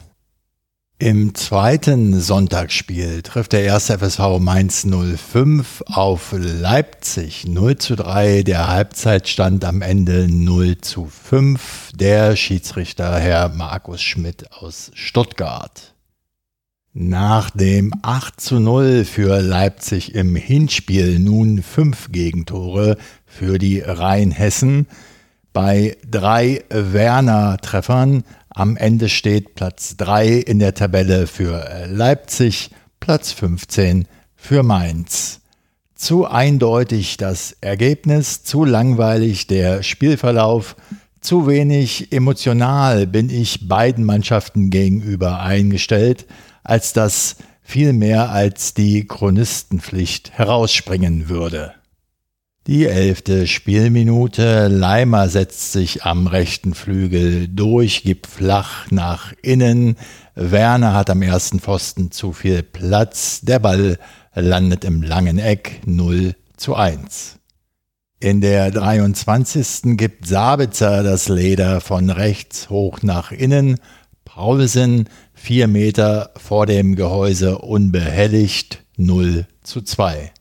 Im 0.98 1.36
zweiten 1.36 2.20
Sonntagsspiel 2.20 3.22
trifft 3.22 3.54
der 3.54 3.62
erste 3.62 4.00
FSV 4.00 4.40
Mainz 4.40 4.84
05 4.84 5.84
auf 5.86 6.34
Leipzig 6.36 7.46
0 7.46 7.78
zu 7.78 7.96
3. 7.96 8.42
Der 8.42 8.68
Halbzeitstand 8.68 9.64
am 9.64 9.84
Ende 9.84 10.28
0 10.28 10.80
zu 10.80 11.06
5. 11.06 11.92
Der 11.94 12.36
Schiedsrichter 12.36 13.20
Herr 13.20 13.50
Markus 13.50 14.02
Schmidt 14.02 14.52
aus 14.54 14.90
Stuttgart. 14.96 15.94
Nach 17.00 17.52
dem 17.52 17.94
8 18.02 18.42
zu 18.42 18.60
0 18.60 19.06
für 19.06 19.40
Leipzig 19.40 20.16
im 20.16 20.36
Hinspiel 20.36 21.20
nun 21.20 21.62
fünf 21.62 22.12
Gegentore 22.12 22.98
für 23.24 23.60
die 23.60 23.82
Rheinhessen. 23.82 24.88
Bei 25.54 25.96
drei 26.10 26.64
Werner-Treffern 26.70 28.24
am 28.50 28.78
Ende 28.78 29.10
steht 29.10 29.54
Platz 29.54 29.96
3 29.98 30.38
in 30.38 30.58
der 30.58 30.74
Tabelle 30.74 31.28
für 31.28 31.86
Leipzig, 31.88 32.72
Platz 33.00 33.32
15 33.32 34.08
für 34.36 34.64
Mainz. 34.64 35.42
Zu 35.94 36.26
eindeutig 36.26 37.18
das 37.18 37.58
Ergebnis, 37.62 38.44
zu 38.44 38.66
langweilig 38.66 39.46
der 39.46 39.84
Spielverlauf, 39.84 40.76
zu 41.22 41.46
wenig 41.46 42.12
emotional 42.12 43.06
bin 43.06 43.30
ich 43.30 43.68
beiden 43.68 44.04
Mannschaften 44.04 44.72
gegenüber 44.72 45.42
eingestellt 45.42 46.26
als 46.68 46.94
dass 46.94 47.38
viel 47.64 47.94
mehr 47.94 48.30
als 48.30 48.74
die 48.74 49.08
Chronistenpflicht 49.08 50.32
herausspringen 50.34 51.30
würde. 51.30 51.74
Die 52.68 52.86
elfte 52.86 53.48
Spielminute. 53.48 54.68
Leimer 54.68 55.30
setzt 55.30 55.72
sich 55.72 56.04
am 56.04 56.28
rechten 56.28 56.74
Flügel 56.74 57.48
durch, 57.48 58.04
gibt 58.04 58.28
flach 58.28 58.92
nach 58.92 59.34
innen. 59.42 59.96
Werner 60.36 60.94
hat 60.94 61.10
am 61.10 61.22
ersten 61.22 61.62
Pfosten 61.62 62.12
zu 62.12 62.34
viel 62.34 62.64
Platz. 62.64 63.40
Der 63.42 63.60
Ball 63.60 63.98
landet 64.36 64.84
im 64.84 65.02
langen 65.02 65.40
Eck 65.40 65.80
0 65.86 66.36
zu 66.58 66.76
1. 66.76 67.38
In 68.20 68.42
der 68.42 68.72
23. 68.72 69.96
gibt 69.96 70.28
Sabitzer 70.28 71.04
das 71.04 71.30
Leder 71.30 71.80
von 71.80 72.10
rechts 72.10 72.70
hoch 72.70 73.02
nach 73.02 73.32
innen. 73.32 73.78
Paulsen 74.28 75.08
vier 75.34 75.70
Meter 75.70 76.32
vor 76.36 76.66
dem 76.66 76.96
Gehäuse 76.96 77.60
unbehelligt 77.60 78.84
0 78.98 79.48
zu 79.64 79.82
2. 79.82 80.34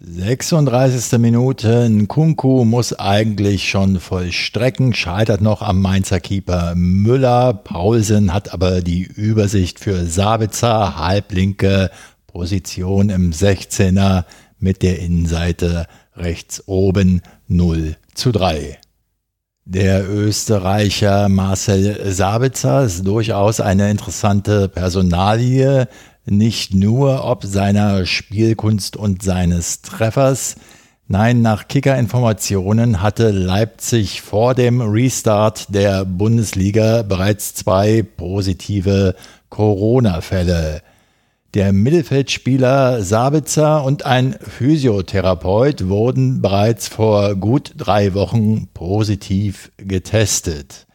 36. 0.00 1.20
Minute. 1.20 1.88
Nkunku 1.88 2.64
muss 2.64 2.92
eigentlich 2.92 3.70
schon 3.70 4.00
vollstrecken, 4.00 4.92
scheitert 4.92 5.40
noch 5.40 5.62
am 5.62 5.80
Mainzer 5.80 6.18
Keeper 6.18 6.74
Müller. 6.74 7.54
Paulsen 7.54 8.34
hat 8.34 8.52
aber 8.52 8.80
die 8.80 9.04
Übersicht 9.04 9.78
für 9.78 10.04
Sabitzer, 10.04 10.98
halblinke 10.98 11.92
Position 12.26 13.08
im 13.08 13.30
16er 13.30 14.24
mit 14.58 14.82
der 14.82 14.98
Innenseite 14.98 15.86
rechts 16.16 16.64
oben 16.66 17.22
0 17.46 17.94
zu 18.14 18.32
3. 18.32 18.78
Der 19.64 20.10
Österreicher 20.10 21.28
Marcel 21.28 22.12
Sabitzer 22.12 22.82
ist 22.82 23.06
durchaus 23.06 23.60
eine 23.60 23.92
interessante 23.92 24.68
Personalie, 24.68 25.86
nicht 26.26 26.74
nur 26.74 27.24
ob 27.24 27.44
seiner 27.44 28.04
Spielkunst 28.04 28.96
und 28.96 29.22
seines 29.22 29.80
Treffers. 29.82 30.56
Nein, 31.06 31.42
nach 31.42 31.68
Kicker-Informationen 31.68 33.02
hatte 33.02 33.30
Leipzig 33.30 34.20
vor 34.20 34.56
dem 34.56 34.80
Restart 34.80 35.72
der 35.72 36.04
Bundesliga 36.06 37.02
bereits 37.02 37.54
zwei 37.54 38.02
positive 38.02 39.14
Corona-Fälle. 39.48 40.82
Der 41.54 41.74
Mittelfeldspieler 41.74 43.02
Sabitzer 43.02 43.84
und 43.84 44.06
ein 44.06 44.36
Physiotherapeut 44.40 45.86
wurden 45.86 46.40
bereits 46.40 46.88
vor 46.88 47.34
gut 47.34 47.74
drei 47.76 48.14
Wochen 48.14 48.68
positiv 48.72 49.70
getestet. 49.76 50.86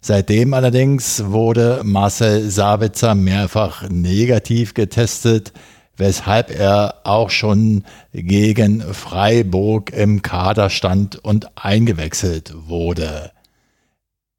Seitdem 0.00 0.54
allerdings 0.54 1.24
wurde 1.26 1.80
Marcel 1.82 2.48
Sabitzer 2.48 3.16
mehrfach 3.16 3.88
negativ 3.88 4.74
getestet, 4.74 5.52
weshalb 5.96 6.56
er 6.56 7.00
auch 7.02 7.30
schon 7.30 7.82
gegen 8.12 8.82
Freiburg 8.82 9.92
im 9.92 10.22
Kader 10.22 10.70
stand 10.70 11.16
und 11.16 11.48
eingewechselt 11.56 12.54
wurde. 12.68 13.32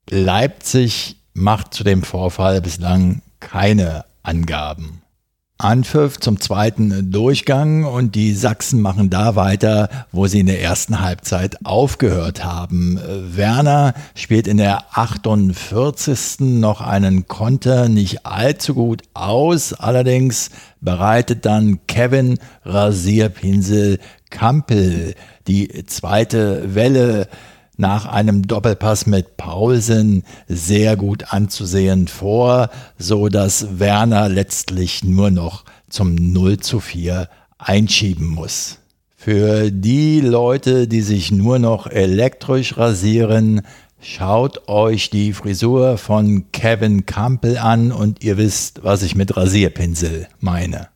Leipzig 0.10 1.18
macht 1.34 1.74
zu 1.74 1.84
dem 1.84 2.04
Vorfall 2.04 2.62
bislang 2.62 3.22
keine 3.42 4.06
Angaben. 4.24 5.02
Anpfiff 5.60 6.20
zum 6.20 6.40
zweiten 6.40 7.12
Durchgang 7.12 7.84
und 7.84 8.14
die 8.14 8.34
Sachsen 8.34 8.80
machen 8.80 9.10
da 9.10 9.36
weiter, 9.36 9.90
wo 10.12 10.28
sie 10.28 10.42
in 10.42 10.46
der 10.46 10.62
ersten 10.62 11.02
Halbzeit 11.02 11.66
aufgehört 11.66 12.46
haben. 12.46 13.00
Werner 13.36 13.96
spielt 14.14 14.48
in 14.48 14.58
der 14.58 14.84
48. 14.92 16.42
noch 16.42 16.82
einen 16.82 17.28
Konter 17.28 17.90
nicht 17.90 18.26
allzu 18.26 18.76
gut 18.76 19.02
aus, 19.16 19.74
allerdings 19.74 20.52
bereitet 20.80 21.46
dann 21.46 21.80
Kevin 21.88 22.38
Rasierpinsel 22.64 24.00
Kampel 24.30 25.16
die 25.48 25.86
zweite 25.86 26.76
Welle 26.76 27.30
nach 27.78 28.06
einem 28.06 28.48
Doppelpass 28.48 29.06
mit 29.06 29.38
Paulsen 29.38 30.24
sehr 30.48 30.98
gut 30.98 31.32
anzusehen 31.32 32.08
vor, 32.08 32.70
so 32.98 33.30
dass 33.30 33.80
Werner 33.80 34.30
letztlich 34.30 35.04
nur 35.04 35.32
noch 35.32 35.64
zum 35.90 36.16
0 36.16 36.58
zu 36.58 36.80
4 36.80 37.30
einschieben 37.58 38.28
muss. 38.28 38.80
Für 39.16 39.72
die 39.72 40.22
Leute, 40.22 40.88
die 40.88 41.02
sich 41.02 41.32
nur 41.32 41.60
noch 41.60 41.88
elektrisch 41.88 42.78
rasieren, 42.78 43.62
schaut 44.00 44.68
euch 44.68 45.10
die 45.10 45.34
Frisur 45.34 45.98
von 45.98 46.52
Kevin 46.52 47.06
Campbell 47.06 47.58
an 47.58 47.92
und 47.92 48.24
ihr 48.24 48.38
wisst, 48.38 48.84
was 48.84 49.04
ich 49.04 49.16
mit 49.16 49.36
Rasierpinsel 49.36 50.28
meine. 50.40 50.88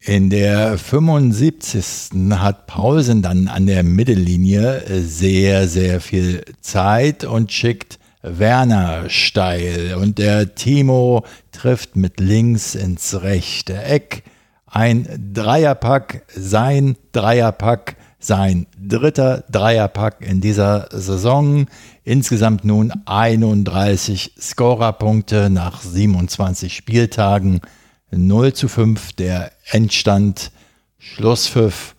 In 0.00 0.30
der 0.30 0.78
75. 0.78 2.10
hat 2.32 2.66
Paulsen 2.66 3.22
dann 3.22 3.48
an 3.48 3.66
der 3.66 3.82
Mittellinie 3.82 4.84
sehr, 5.02 5.66
sehr 5.68 6.00
viel 6.00 6.44
Zeit 6.60 7.24
und 7.24 7.50
schickt 7.50 7.98
Werner 8.22 9.08
steil 9.08 9.94
und 10.00 10.18
der 10.18 10.54
Timo 10.54 11.24
trifft 11.52 11.96
mit 11.96 12.20
links 12.20 12.74
ins 12.74 13.22
rechte 13.22 13.82
Eck. 13.82 14.22
Ein 14.66 15.32
Dreierpack, 15.32 16.24
sein 16.34 16.96
Dreierpack, 17.12 17.96
sein 18.18 18.66
dritter 18.78 19.44
Dreierpack 19.50 20.20
in 20.20 20.40
dieser 20.40 20.88
Saison. 20.90 21.66
Insgesamt 22.04 22.64
nun 22.64 22.92
31 23.06 24.34
Scorerpunkte 24.40 25.50
nach 25.50 25.80
27 25.80 26.74
Spieltagen. 26.74 27.60
0 28.10 28.52
zu 28.52 28.68
5 28.68 29.12
der 29.14 29.52
Endstand, 29.70 30.52
Schlusspfiff 30.98 31.96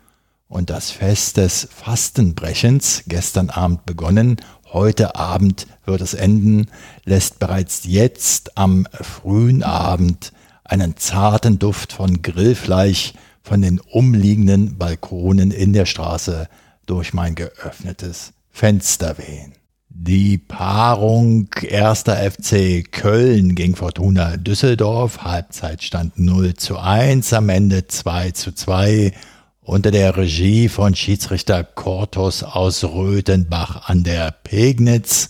und 0.48 0.70
das 0.70 0.92
Fest 0.92 1.38
des 1.38 1.68
Fastenbrechens, 1.70 3.04
gestern 3.08 3.50
Abend 3.50 3.86
begonnen, 3.86 4.38
heute 4.72 5.16
Abend 5.16 5.68
wird 5.86 6.02
es 6.02 6.14
enden, 6.14 6.68
lässt 7.04 7.40
bereits 7.40 7.82
jetzt 7.84 8.58
am 8.58 8.88
frühen 8.92 9.64
Abend 9.64 10.32
einen 10.64 10.98
zarten 10.98 11.60
Duft 11.60 11.94
von 11.94 12.22
Grillfleisch 12.22 13.14
von 13.42 13.62
den 13.62 13.80
umliegenden 13.80 14.78
Balkonen 14.78 15.52
in 15.52 15.74
der 15.74 15.86
Straße 15.86 16.50
durch 16.86 17.14
mein 17.14 17.36
geöffnetes 17.36 18.34
Fenster 18.52 19.18
wehen. 19.18 19.54
Die 20.00 20.38
Paarung 20.38 21.50
1. 21.60 22.04
FC 22.04 22.84
Köln 22.92 23.56
gegen 23.56 23.76
Fortuna 23.76 24.38
Düsseldorf, 24.38 25.24
Halbzeitstand 25.24 26.20
0 26.20 26.54
zu 26.54 26.78
1, 26.78 27.34
am 27.34 27.50
Ende 27.50 27.88
2 27.88 28.30
zu 28.30 28.54
2 28.54 29.12
unter 29.60 29.90
der 29.90 30.16
Regie 30.16 30.70
von 30.70 30.94
Schiedsrichter 30.94 31.64
Kortus 31.64 32.44
aus 32.44 32.84
Röthenbach 32.84 33.90
an 33.90 34.04
der 34.04 34.30
Pegnitz 34.32 35.30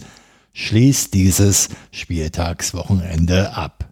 schließt 0.52 1.14
dieses 1.14 1.70
Spieltagswochenende 1.92 3.56
ab. 3.56 3.88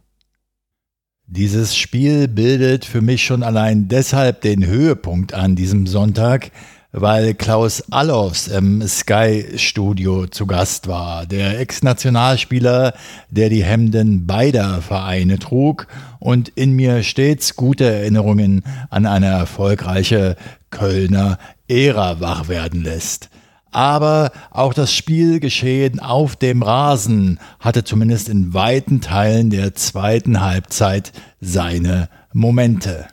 Dieses 1.26 1.78
Spiel 1.78 2.28
bildet 2.28 2.84
für 2.84 3.02
mich 3.02 3.24
schon 3.24 3.44
allein 3.44 3.88
deshalb 3.88 4.42
den 4.42 4.66
Höhepunkt 4.66 5.34
an 5.34 5.56
diesem 5.56 5.88
Sonntag, 5.88 6.52
weil 6.98 7.34
Klaus 7.34 7.84
Allofs 7.92 8.48
im 8.48 8.82
Sky-Studio 8.88 10.28
zu 10.28 10.48
Gast 10.48 10.88
war, 10.88 11.26
der 11.26 11.60
Ex-Nationalspieler, 11.60 12.94
der 13.30 13.50
die 13.50 13.66
Hemden 13.66 14.26
beider 14.26 14.82
Vereine 14.82 15.38
trug 15.38 15.88
und 16.20 16.50
in 16.56 16.72
mir 16.72 17.04
stets 17.04 17.58
gute 17.58 17.84
Erinnerungen 17.84 18.64
an 18.90 19.06
eine 19.06 19.26
erfolgreiche 19.26 20.38
Kölner 20.70 21.38
Ära 21.68 22.22
wach 22.22 22.48
werden 22.48 22.84
lässt. 22.84 23.30
Aber 23.72 24.32
auch 24.52 24.74
das 24.74 24.94
Spielgeschehen 24.94 26.00
auf 26.00 26.38
dem 26.38 26.64
Rasen 26.64 27.40
hatte 27.60 27.84
zumindest 27.84 28.30
in 28.30 28.54
weiten 28.54 29.02
Teilen 29.02 29.50
der 29.50 29.76
zweiten 29.76 30.40
Halbzeit 30.40 31.12
seine 31.42 32.08
Momente. 32.32 33.08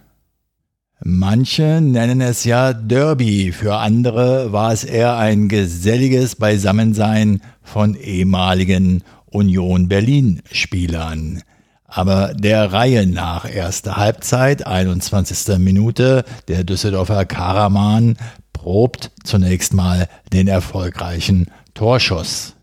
Manche 1.05 1.81
nennen 1.81 2.21
es 2.21 2.45
ja 2.45 2.73
Derby, 2.73 3.51
für 3.51 3.79
andere 3.79 4.53
war 4.53 4.73
es 4.73 4.85
eher 4.85 5.17
ein 5.17 5.49
geselliges 5.49 6.37
Beisammensein 6.37 7.43
von 7.61 7.97
ehemaligen 7.97 9.03
Union 9.27 9.89
Berlin 9.89 10.43
Spielern. 10.53 11.43
Aber 11.87 12.35
der 12.35 12.73
Reihe 12.73 13.09
nach 13.09 13.53
erste 13.53 13.97
Halbzeit, 13.97 14.65
21. 14.65 15.59
Minute, 15.59 16.25
der 16.47 16.63
Düsseldorfer 16.63 17.25
Karaman 17.25 18.17
probt 18.53 19.11
zunächst 19.25 19.75
mal 19.75 20.09
den 20.33 20.47
erfolgreichen 20.47 21.49
Torschuss. 21.75 22.55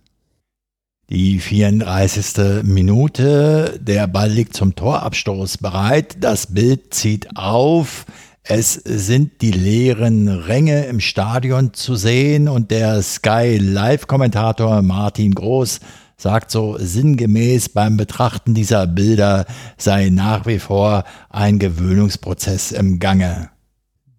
Die 1.10 1.40
34. 1.40 2.64
Minute, 2.64 3.80
der 3.82 4.08
Ball 4.08 4.30
liegt 4.30 4.56
zum 4.56 4.76
Torabstoß 4.76 5.58
bereit, 5.58 6.18
das 6.22 6.48
Bild 6.48 6.94
zieht 6.94 7.36
auf, 7.36 8.06
es 8.52 8.74
sind 8.74 9.44
die 9.44 9.52
leeren 9.52 10.28
Ränge 10.28 10.86
im 10.86 11.00
Stadion 11.00 11.76
zu 11.76 11.96
sehen 11.96 12.48
und 12.48 12.72
der 12.72 13.04
Sky 13.04 13.60
Live-Kommentator 13.62 14.82
Martin 14.82 15.36
Groß 15.36 15.80
sagt 16.18 16.50
so 16.50 16.76
sinngemäß, 16.80 17.70
beim 17.70 17.96
Betrachten 17.96 18.56
dieser 18.56 18.88
Bilder 18.88 19.46
sei 19.78 20.10
nach 20.10 20.48
wie 20.48 20.58
vor 20.58 21.04
ein 21.30 21.60
Gewöhnungsprozess 21.60 22.72
im 22.72 22.98
Gange. 22.98 23.52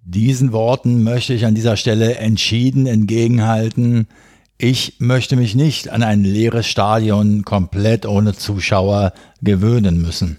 Diesen 0.05 0.53
Worten 0.53 1.03
möchte 1.03 1.35
ich 1.35 1.45
an 1.45 1.57
dieser 1.57 1.77
Stelle 1.77 2.14
entschieden 2.14 2.87
entgegenhalten. 2.87 4.07
Ich 4.59 4.95
möchte 5.01 5.35
mich 5.35 5.57
nicht 5.57 5.88
an 5.88 6.05
ein 6.05 6.23
leeres 6.23 6.69
Stadion 6.69 7.45
komplett 7.45 8.07
ohne 8.07 8.33
Zuschauer 8.35 9.12
gewöhnen 9.43 10.01
müssen. 10.01 10.37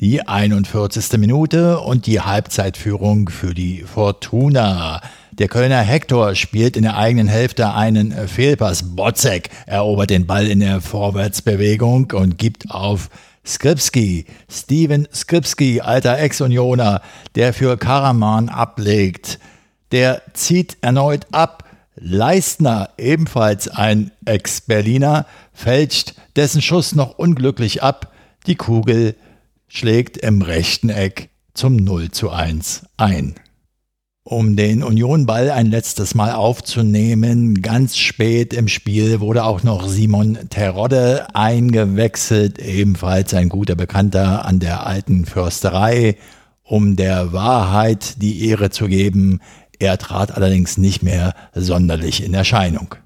Die 0.00 0.24
41. 0.24 1.18
Minute 1.18 1.80
und 1.80 2.06
die 2.06 2.20
Halbzeitführung 2.20 3.28
für 3.28 3.52
die 3.52 3.82
Fortuna. 3.82 5.00
Der 5.32 5.48
Kölner 5.48 5.80
Hector 5.80 6.36
spielt 6.36 6.76
in 6.76 6.84
der 6.84 6.96
eigenen 6.96 7.26
Hälfte 7.26 7.74
einen 7.74 8.12
Fehlpass. 8.28 8.94
Botzek 8.94 9.50
erobert 9.66 10.10
den 10.10 10.24
Ball 10.24 10.46
in 10.46 10.60
der 10.60 10.80
Vorwärtsbewegung 10.80 12.12
und 12.12 12.38
gibt 12.38 12.70
auf 12.70 13.10
Skripski, 13.44 14.26
Steven 14.48 15.08
Skripski, 15.12 15.80
alter 15.80 16.16
Ex-Unioner, 16.20 17.02
der 17.34 17.52
für 17.52 17.76
Karaman 17.76 18.50
ablegt. 18.50 19.40
Der 19.90 20.22
zieht 20.32 20.76
erneut 20.80 21.26
ab. 21.32 21.64
Leistner, 21.96 22.90
ebenfalls 22.98 23.66
ein 23.66 24.12
Ex-Berliner, 24.24 25.26
fälscht 25.52 26.14
dessen 26.36 26.62
Schuss 26.62 26.94
noch 26.94 27.18
unglücklich 27.18 27.82
ab. 27.82 28.12
Die 28.46 28.54
Kugel 28.54 29.16
schlägt 29.68 30.16
im 30.16 30.42
rechten 30.42 30.88
Eck 30.88 31.30
zum 31.54 31.76
0 31.76 32.10
zu 32.10 32.30
1 32.30 32.86
ein. 32.96 33.34
Um 34.24 34.56
den 34.56 34.82
Unionball 34.82 35.50
ein 35.50 35.70
letztes 35.70 36.14
Mal 36.14 36.32
aufzunehmen, 36.32 37.62
ganz 37.62 37.96
spät 37.96 38.52
im 38.52 38.68
Spiel 38.68 39.20
wurde 39.20 39.44
auch 39.44 39.62
noch 39.62 39.88
Simon 39.88 40.38
Terodde 40.50 41.34
eingewechselt, 41.34 42.58
ebenfalls 42.58 43.32
ein 43.32 43.48
guter 43.48 43.74
Bekannter 43.74 44.44
an 44.44 44.60
der 44.60 44.86
alten 44.86 45.24
Försterei, 45.24 46.16
um 46.62 46.96
der 46.96 47.32
Wahrheit 47.32 48.20
die 48.20 48.46
Ehre 48.46 48.68
zu 48.68 48.88
geben, 48.88 49.40
er 49.78 49.96
trat 49.96 50.36
allerdings 50.36 50.76
nicht 50.76 51.02
mehr 51.02 51.34
sonderlich 51.54 52.22
in 52.22 52.34
Erscheinung. 52.34 52.96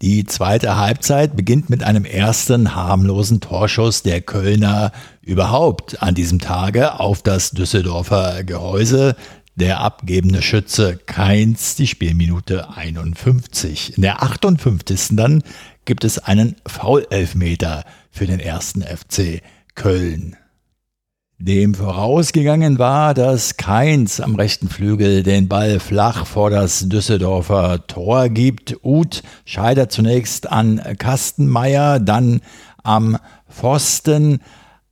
Die 0.00 0.24
zweite 0.24 0.76
Halbzeit 0.76 1.34
beginnt 1.36 1.70
mit 1.70 1.82
einem 1.82 2.04
ersten 2.04 2.76
harmlosen 2.76 3.40
Torschuss 3.40 4.04
der 4.04 4.20
Kölner 4.20 4.92
überhaupt 5.22 6.00
an 6.00 6.14
diesem 6.14 6.38
Tage 6.38 7.00
auf 7.00 7.22
das 7.22 7.50
Düsseldorfer 7.50 8.44
Gehäuse. 8.44 9.16
Der 9.56 9.80
abgebende 9.80 10.40
Schütze 10.40 10.98
Keins, 10.98 11.74
die 11.74 11.88
Spielminute 11.88 12.76
51. 12.76 13.96
In 13.96 14.02
der 14.02 14.22
58. 14.22 15.16
dann 15.16 15.42
gibt 15.84 16.04
es 16.04 16.20
einen 16.20 16.54
Foulelfmeter 16.64 17.84
für 18.12 18.28
den 18.28 18.38
ersten 18.38 18.82
FC 18.82 19.42
Köln. 19.74 20.36
Dem 21.40 21.72
vorausgegangen 21.74 22.80
war, 22.80 23.14
dass 23.14 23.56
Keins 23.56 24.20
am 24.20 24.34
rechten 24.34 24.68
Flügel 24.68 25.22
den 25.22 25.46
Ball 25.46 25.78
flach 25.78 26.26
vor 26.26 26.50
das 26.50 26.88
Düsseldorfer 26.88 27.86
Tor 27.86 28.28
gibt. 28.28 28.78
Uth 28.82 29.22
scheitert 29.44 29.92
zunächst 29.92 30.50
an 30.50 30.82
Kastenmeier, 30.98 32.00
dann 32.00 32.40
am 32.82 33.18
Pfosten, 33.48 34.40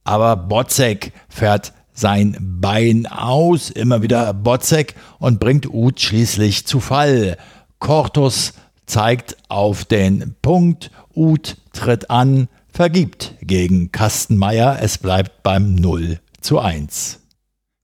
aber 0.04 0.36
Botzek 0.36 1.12
fährt 1.28 1.72
sein 1.92 2.36
Bein 2.40 3.06
aus, 3.06 3.70
immer 3.70 4.02
wieder 4.02 4.32
Botzek 4.32 4.94
und 5.18 5.40
bringt 5.40 5.68
Uth 5.68 6.00
schließlich 6.00 6.64
zu 6.64 6.78
Fall. 6.78 7.38
Cortus 7.80 8.52
zeigt 8.86 9.36
auf 9.48 9.84
den 9.84 10.36
Punkt, 10.42 10.92
Uth 11.12 11.56
tritt 11.72 12.08
an, 12.08 12.46
vergibt 12.68 13.34
gegen 13.40 13.90
Kastenmeier, 13.90 14.78
es 14.80 14.98
bleibt 14.98 15.42
beim 15.42 15.74
0 15.74 16.20
zu 16.46 16.60
1. 16.60 17.18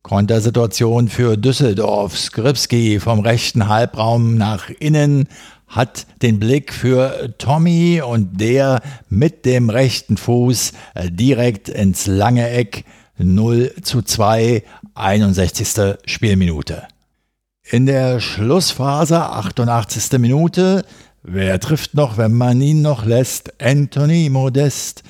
Kontersituation 0.02 1.08
für 1.08 1.36
Düsseldorf. 1.36 2.16
Skripski 2.16 3.00
vom 3.00 3.18
rechten 3.18 3.66
Halbraum 3.66 4.36
nach 4.36 4.70
innen 4.78 5.26
hat 5.66 6.06
den 6.22 6.38
Blick 6.38 6.72
für 6.72 7.34
Tommy 7.38 8.00
und 8.06 8.40
der 8.40 8.80
mit 9.08 9.46
dem 9.46 9.68
rechten 9.68 10.16
Fuß 10.16 10.74
direkt 11.08 11.70
ins 11.70 12.06
lange 12.06 12.50
Eck 12.50 12.84
0 13.18 13.72
zu 13.82 14.00
2, 14.00 14.62
61. 14.94 15.96
Spielminute. 16.04 16.84
In 17.68 17.86
der 17.86 18.20
Schlussphase, 18.20 19.22
88. 19.22 20.20
Minute, 20.20 20.84
wer 21.24 21.58
trifft 21.58 21.94
noch, 21.94 22.16
wenn 22.16 22.34
man 22.34 22.60
ihn 22.60 22.80
noch 22.80 23.04
lässt? 23.04 23.60
Anthony 23.60 24.28
Modest 24.28 25.02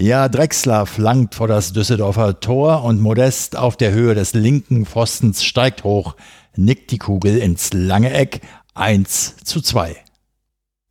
ja, 0.00 0.28
Drexler 0.28 0.86
flankt 0.86 1.34
vor 1.34 1.48
das 1.48 1.72
Düsseldorfer 1.72 2.38
Tor 2.38 2.84
und 2.84 3.00
Modest 3.00 3.56
auf 3.56 3.76
der 3.76 3.90
Höhe 3.90 4.14
des 4.14 4.32
linken 4.32 4.86
Pfostens 4.86 5.42
steigt 5.42 5.82
hoch, 5.82 6.14
nickt 6.54 6.92
die 6.92 6.98
Kugel 6.98 7.36
ins 7.36 7.72
lange 7.72 8.12
Eck 8.12 8.40
1 8.74 9.38
zu 9.42 9.60
2. 9.60 9.96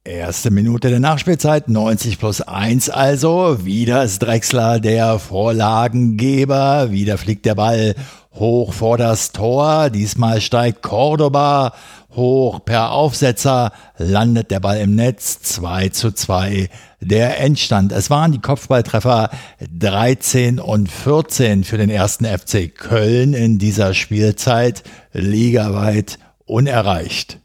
Erste 0.08 0.52
Minute 0.52 0.90
der 0.90 1.02
Nachspielzeit, 1.02 1.68
90 1.68 2.18
plus 2.18 2.40
1 2.40 2.90
also. 2.90 3.66
Wieder 3.66 4.06
ist 4.06 4.20
Drexler 4.20 4.80
der 4.80 5.20
Vorlagengeber. 5.20 6.92
Wieder 6.92 7.18
fliegt 7.18 7.46
der 7.46 7.56
Ball 7.56 7.94
hoch 8.34 8.72
vor 8.72 8.98
das 8.98 9.34
Tor. 9.34 9.90
Diesmal 9.90 10.40
steigt 10.40 10.82
Cordoba 10.82 11.74
hoch 12.16 12.64
per 12.64 12.92
Aufsetzer, 12.92 13.74
landet 13.98 14.50
der 14.50 14.62
Ball 14.62 14.80
im 14.80 14.96
Netz 14.96 15.42
2 15.42 15.90
zu 15.90 16.14
2. 16.14 16.70
Der 17.02 17.42
Endstand. 17.42 17.92
Es 17.92 18.10
waren 18.10 18.32
die 18.32 18.40
Kopfballtreffer 18.40 19.30
13 19.78 20.62
und 20.62 20.90
14 20.90 21.66
für 21.66 21.78
den 21.78 21.90
ersten 21.90 22.24
FC 22.24 22.74
Köln 22.74 23.34
in 23.34 23.58
dieser 23.58 23.94
Spielzeit, 23.94 24.84
ligaweit 25.12 26.18
unerreicht. 26.46 27.40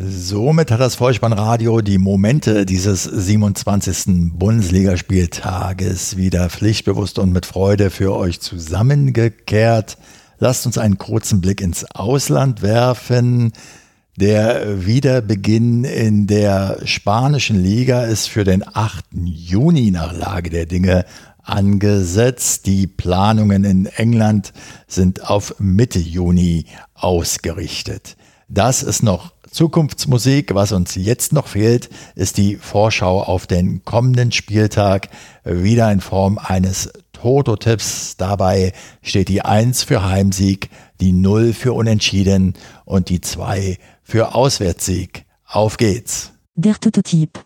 Somit 0.00 0.70
hat 0.70 0.78
das 0.78 0.94
Vollspannradio 0.94 1.80
die 1.80 1.98
Momente 1.98 2.64
dieses 2.64 3.02
27. 3.02 4.30
Bundesligaspieltages 4.32 6.16
wieder 6.16 6.48
pflichtbewusst 6.50 7.18
und 7.18 7.32
mit 7.32 7.46
Freude 7.46 7.90
für 7.90 8.14
euch 8.14 8.38
zusammengekehrt. 8.38 9.98
Lasst 10.38 10.66
uns 10.66 10.78
einen 10.78 10.98
kurzen 10.98 11.40
Blick 11.40 11.60
ins 11.60 11.84
Ausland 11.84 12.62
werfen. 12.62 13.50
Der 14.16 14.86
Wiederbeginn 14.86 15.82
in 15.82 16.28
der 16.28 16.78
spanischen 16.84 17.60
Liga 17.60 18.04
ist 18.04 18.28
für 18.28 18.44
den 18.44 18.62
8. 18.64 19.04
Juni 19.24 19.90
nach 19.90 20.12
Lage 20.12 20.50
der 20.50 20.66
Dinge 20.66 21.06
angesetzt. 21.42 22.66
Die 22.66 22.86
Planungen 22.86 23.64
in 23.64 23.86
England 23.86 24.52
sind 24.86 25.28
auf 25.28 25.56
Mitte 25.58 25.98
Juni 25.98 26.66
ausgerichtet. 26.94 28.16
Das 28.48 28.84
ist 28.84 29.02
noch 29.02 29.32
Zukunftsmusik. 29.58 30.54
Was 30.54 30.70
uns 30.70 30.94
jetzt 30.94 31.32
noch 31.32 31.48
fehlt, 31.48 31.90
ist 32.14 32.36
die 32.36 32.54
Vorschau 32.54 33.20
auf 33.20 33.48
den 33.48 33.84
kommenden 33.84 34.30
Spieltag, 34.30 35.08
wieder 35.42 35.90
in 35.90 36.00
Form 36.00 36.38
eines 36.38 36.92
Toto-Tipps. 37.12 38.16
Dabei 38.16 38.72
steht 39.02 39.28
die 39.28 39.42
1 39.42 39.82
für 39.82 40.04
Heimsieg, 40.04 40.70
die 41.00 41.10
0 41.10 41.54
für 41.54 41.72
Unentschieden 41.72 42.54
und 42.84 43.08
die 43.08 43.20
2 43.20 43.78
für 44.04 44.36
Auswärtssieg. 44.36 45.24
Auf 45.44 45.76
geht's. 45.76 46.30
Der 46.54 46.76
Toto-Tipp. 46.76 47.40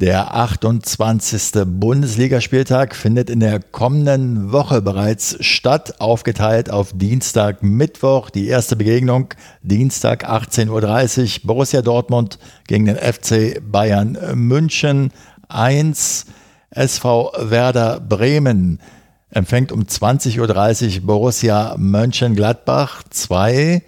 Der 0.00 0.34
28. 0.34 1.66
Bundesligaspieltag 1.66 2.96
findet 2.96 3.28
in 3.28 3.40
der 3.40 3.60
kommenden 3.60 4.50
Woche 4.50 4.80
bereits 4.80 5.36
statt, 5.40 6.00
aufgeteilt 6.00 6.70
auf 6.70 6.92
Dienstag, 6.94 7.62
Mittwoch. 7.62 8.30
Die 8.30 8.46
erste 8.46 8.76
Begegnung 8.76 9.34
Dienstag 9.60 10.26
18.30 10.26 11.40
Uhr 11.40 11.46
Borussia 11.46 11.82
Dortmund 11.82 12.38
gegen 12.66 12.86
den 12.86 12.96
FC 12.96 13.60
Bayern 13.62 14.16
München 14.36 15.12
1. 15.48 16.24
SV 16.70 17.32
Werder 17.38 18.00
Bremen 18.00 18.80
empfängt 19.28 19.70
um 19.70 19.82
20.30 19.82 21.00
Uhr 21.00 21.06
Borussia 21.06 21.74
Mönchengladbach 21.76 23.02
2. 23.10 23.82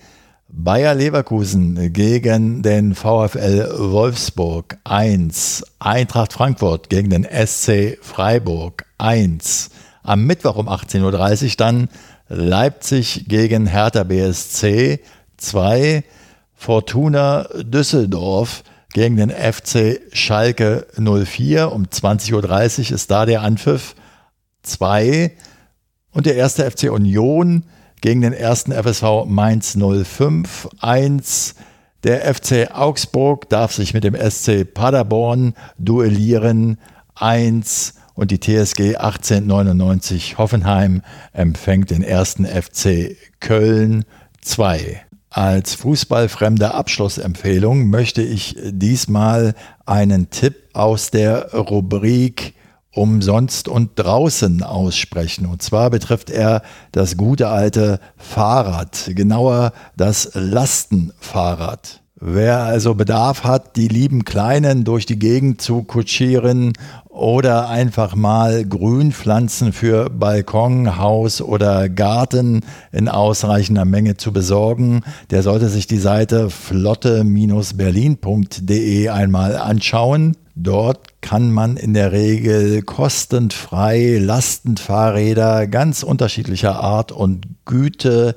Bayer 0.54 0.94
Leverkusen 0.94 1.94
gegen 1.94 2.62
den 2.62 2.94
VfL 2.94 3.70
Wolfsburg 3.78 4.76
1. 4.84 5.64
Eintracht 5.78 6.34
Frankfurt 6.34 6.90
gegen 6.90 7.08
den 7.08 7.24
SC 7.24 7.98
Freiburg 8.02 8.84
1. 8.98 9.70
Am 10.02 10.26
Mittwoch 10.26 10.56
um 10.56 10.68
18.30 10.68 11.44
Uhr 11.44 11.50
dann 11.56 11.88
Leipzig 12.28 13.24
gegen 13.28 13.66
Hertha 13.66 14.04
BSC 14.04 15.00
2. 15.38 16.04
Fortuna 16.54 17.48
Düsseldorf 17.62 18.62
gegen 18.92 19.16
den 19.16 19.30
FC 19.30 20.02
Schalke 20.12 20.86
04. 20.98 21.72
Um 21.72 21.84
20.30 21.86 22.34
Uhr 22.34 22.94
ist 22.94 23.10
da 23.10 23.24
der 23.24 23.40
Anpfiff 23.40 23.94
2. 24.64 25.32
Und 26.10 26.26
der 26.26 26.36
erste 26.36 26.70
FC 26.70 26.90
Union 26.90 27.62
gegen 27.62 27.72
den 28.04 28.32
ersten 28.32 28.72
FSV 28.72 29.26
Mainz 29.26 29.78
05 29.78 30.68
1. 30.80 31.54
Der 32.04 32.34
FC 32.34 32.70
Augsburg 32.72 33.48
darf 33.48 33.72
sich 33.72 33.94
mit 33.94 34.02
dem 34.02 34.16
SC 34.16 34.64
Paderborn 34.64 35.54
duellieren 35.78 36.78
1 37.14 37.94
und 38.14 38.30
die 38.30 38.40
TSG 38.40 38.96
1899 38.96 40.36
Hoffenheim 40.36 41.02
empfängt 41.32 41.90
den 41.90 42.02
ersten 42.02 42.44
FC 42.44 43.16
Köln 43.38 44.04
2. 44.40 45.00
Als 45.30 45.74
fußballfremde 45.76 46.74
Abschlussempfehlung 46.74 47.88
möchte 47.88 48.20
ich 48.20 48.56
diesmal 48.70 49.54
einen 49.86 50.28
Tipp 50.30 50.56
aus 50.72 51.10
der 51.10 51.54
Rubrik 51.54 52.54
umsonst 52.94 53.68
und 53.68 53.90
draußen 53.96 54.62
aussprechen. 54.62 55.46
Und 55.46 55.62
zwar 55.62 55.90
betrifft 55.90 56.30
er 56.30 56.62
das 56.92 57.16
gute 57.16 57.48
alte 57.48 58.00
Fahrrad, 58.16 59.10
genauer 59.14 59.72
das 59.96 60.30
Lastenfahrrad. 60.34 62.02
Wer 62.24 62.60
also 62.60 62.94
Bedarf 62.94 63.42
hat, 63.42 63.74
die 63.74 63.88
lieben 63.88 64.24
Kleinen 64.24 64.84
durch 64.84 65.06
die 65.06 65.18
Gegend 65.18 65.60
zu 65.60 65.82
kutschieren 65.82 66.72
oder 67.08 67.68
einfach 67.68 68.14
mal 68.14 68.64
Grünpflanzen 68.64 69.72
für 69.72 70.08
Balkon, 70.08 70.98
Haus 70.98 71.42
oder 71.42 71.88
Garten 71.88 72.60
in 72.92 73.08
ausreichender 73.08 73.84
Menge 73.84 74.18
zu 74.18 74.32
besorgen, 74.32 75.00
der 75.30 75.42
sollte 75.42 75.68
sich 75.68 75.88
die 75.88 75.98
Seite 75.98 76.48
flotte-berlin.de 76.48 79.08
einmal 79.08 79.56
anschauen. 79.56 80.36
Dort 80.54 81.11
kann 81.22 81.50
man 81.50 81.78
in 81.78 81.94
der 81.94 82.12
Regel 82.12 82.82
kostenfrei 82.82 84.18
Lastenfahrräder 84.18 85.66
ganz 85.66 86.02
unterschiedlicher 86.02 86.78
Art 86.80 87.10
und 87.12 87.46
Güte 87.64 88.36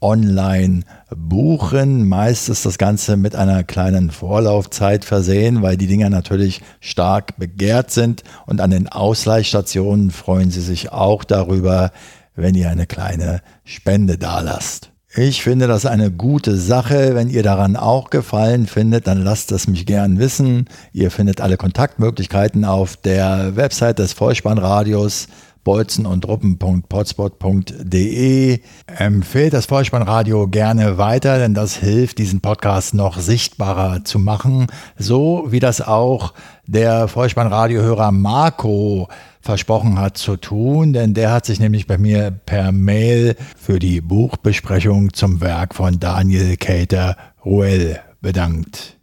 online 0.00 0.82
buchen. 1.14 2.08
Meist 2.08 2.48
ist 2.48 2.66
das 2.66 2.78
Ganze 2.78 3.16
mit 3.16 3.36
einer 3.36 3.62
kleinen 3.62 4.10
Vorlaufzeit 4.10 5.04
versehen, 5.04 5.62
weil 5.62 5.76
die 5.76 5.86
Dinger 5.86 6.10
natürlich 6.10 6.60
stark 6.80 7.38
begehrt 7.38 7.90
sind. 7.90 8.24
Und 8.46 8.60
an 8.60 8.70
den 8.70 8.88
Ausleihstationen 8.88 10.10
freuen 10.10 10.50
sie 10.50 10.60
sich 10.60 10.92
auch 10.92 11.24
darüber, 11.24 11.92
wenn 12.34 12.54
ihr 12.54 12.68
eine 12.68 12.86
kleine 12.86 13.40
Spende 13.64 14.18
dalasst. 14.18 14.93
Ich 15.16 15.44
finde 15.44 15.68
das 15.68 15.86
eine 15.86 16.10
gute 16.10 16.56
Sache. 16.56 17.14
Wenn 17.14 17.30
ihr 17.30 17.44
daran 17.44 17.76
auch 17.76 18.10
Gefallen 18.10 18.66
findet, 18.66 19.06
dann 19.06 19.22
lasst 19.22 19.52
es 19.52 19.68
mich 19.68 19.86
gern 19.86 20.18
wissen. 20.18 20.66
Ihr 20.92 21.12
findet 21.12 21.40
alle 21.40 21.56
Kontaktmöglichkeiten 21.56 22.64
auf 22.64 22.96
der 22.96 23.54
Website 23.54 24.00
des 24.00 24.12
Vollspannradios 24.12 25.28
bolzen 25.64 26.06
und 26.06 26.28
ruppen.potspot.de. 26.28 28.60
Empfehlt 28.86 29.52
das 29.52 29.66
Vollspannradio 29.66 30.46
gerne 30.46 30.98
weiter, 30.98 31.38
denn 31.38 31.54
das 31.54 31.76
hilft, 31.76 32.18
diesen 32.18 32.40
Podcast 32.40 32.94
noch 32.94 33.18
sichtbarer 33.18 34.04
zu 34.04 34.18
machen. 34.18 34.66
So 34.96 35.46
wie 35.48 35.60
das 35.60 35.80
auch 35.80 36.34
der 36.66 37.08
Vollspannradiohörer 37.08 38.12
Marco 38.12 39.08
versprochen 39.40 39.98
hat 39.98 40.16
zu 40.16 40.36
tun, 40.36 40.92
denn 40.92 41.14
der 41.14 41.32
hat 41.32 41.44
sich 41.44 41.60
nämlich 41.60 41.86
bei 41.86 41.98
mir 41.98 42.30
per 42.30 42.72
Mail 42.72 43.36
für 43.56 43.78
die 43.78 44.00
Buchbesprechung 44.00 45.12
zum 45.12 45.40
Werk 45.40 45.74
von 45.74 46.00
Daniel 46.00 46.56
Cater 46.56 47.16
Ruel 47.44 48.00
bedankt. 48.22 48.96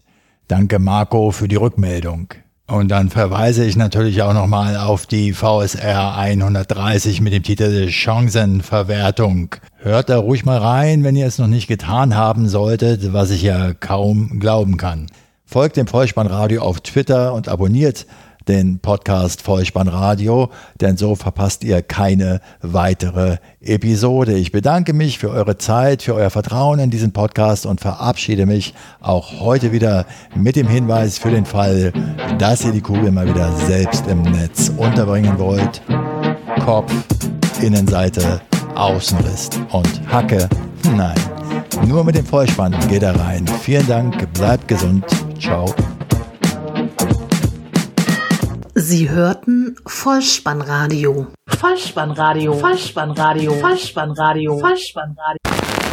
Danke 0.47 0.79
Marco 0.79 1.31
für 1.31 1.47
die 1.47 1.57
Rückmeldung. 1.57 2.33
Und 2.71 2.87
dann 2.87 3.09
verweise 3.09 3.65
ich 3.65 3.75
natürlich 3.75 4.21
auch 4.21 4.33
nochmal 4.33 4.77
auf 4.77 5.05
die 5.05 5.33
VSR 5.33 6.15
130 6.15 7.19
mit 7.19 7.33
dem 7.33 7.43
Titel 7.43 7.89
Chancenverwertung. 7.89 9.55
Hört 9.79 10.07
da 10.07 10.19
ruhig 10.19 10.45
mal 10.45 10.57
rein, 10.57 11.03
wenn 11.03 11.17
ihr 11.17 11.27
es 11.27 11.37
noch 11.37 11.47
nicht 11.47 11.67
getan 11.67 12.15
haben 12.15 12.47
solltet, 12.47 13.11
was 13.11 13.29
ich 13.29 13.41
ja 13.41 13.73
kaum 13.73 14.39
glauben 14.39 14.77
kann. 14.77 15.07
Folgt 15.45 15.75
dem 15.75 15.85
Vollspannradio 15.85 16.61
auf 16.61 16.79
Twitter 16.79 17.33
und 17.33 17.49
abonniert 17.49 18.05
den 18.47 18.79
Podcast 18.79 19.41
Vollspannradio, 19.41 20.49
denn 20.79 20.97
so 20.97 21.15
verpasst 21.15 21.63
ihr 21.63 21.81
keine 21.81 22.41
weitere 22.61 23.37
Episode. 23.61 24.33
Ich 24.33 24.51
bedanke 24.51 24.93
mich 24.93 25.19
für 25.19 25.29
eure 25.29 25.57
Zeit, 25.57 26.01
für 26.01 26.15
euer 26.15 26.29
Vertrauen 26.29 26.79
in 26.79 26.89
diesen 26.89 27.11
Podcast 27.11 27.65
und 27.65 27.81
verabschiede 27.81 28.45
mich 28.45 28.73
auch 28.99 29.39
heute 29.39 29.71
wieder 29.71 30.05
mit 30.35 30.55
dem 30.55 30.67
Hinweis 30.67 31.17
für 31.17 31.31
den 31.31 31.45
Fall, 31.45 31.93
dass 32.37 32.65
ihr 32.65 32.71
die 32.71 32.81
Kugel 32.81 33.11
mal 33.11 33.27
wieder 33.27 33.51
selbst 33.67 34.07
im 34.07 34.21
Netz 34.23 34.71
unterbringen 34.75 35.37
wollt. 35.37 35.81
Kopf, 36.65 36.93
Innenseite, 37.61 38.41
Außenriss 38.75 39.49
und 39.71 40.01
Hacke. 40.11 40.47
Nein, 40.95 41.15
nur 41.85 42.03
mit 42.03 42.15
dem 42.15 42.25
Vollspann 42.25 42.75
geht 42.89 43.03
er 43.03 43.19
rein. 43.19 43.45
Vielen 43.61 43.87
Dank, 43.87 44.33
bleibt 44.33 44.67
gesund. 44.67 45.05
Ciao. 45.39 45.73
Sie 48.73 49.09
hörten 49.09 49.75
Vollspannradio. 49.85 51.27
Vollspannradio. 51.45 52.53
Vollspannradio. 52.53 53.53
Vollspannradio. 53.59 54.59
Vollspannradio. 54.59 55.90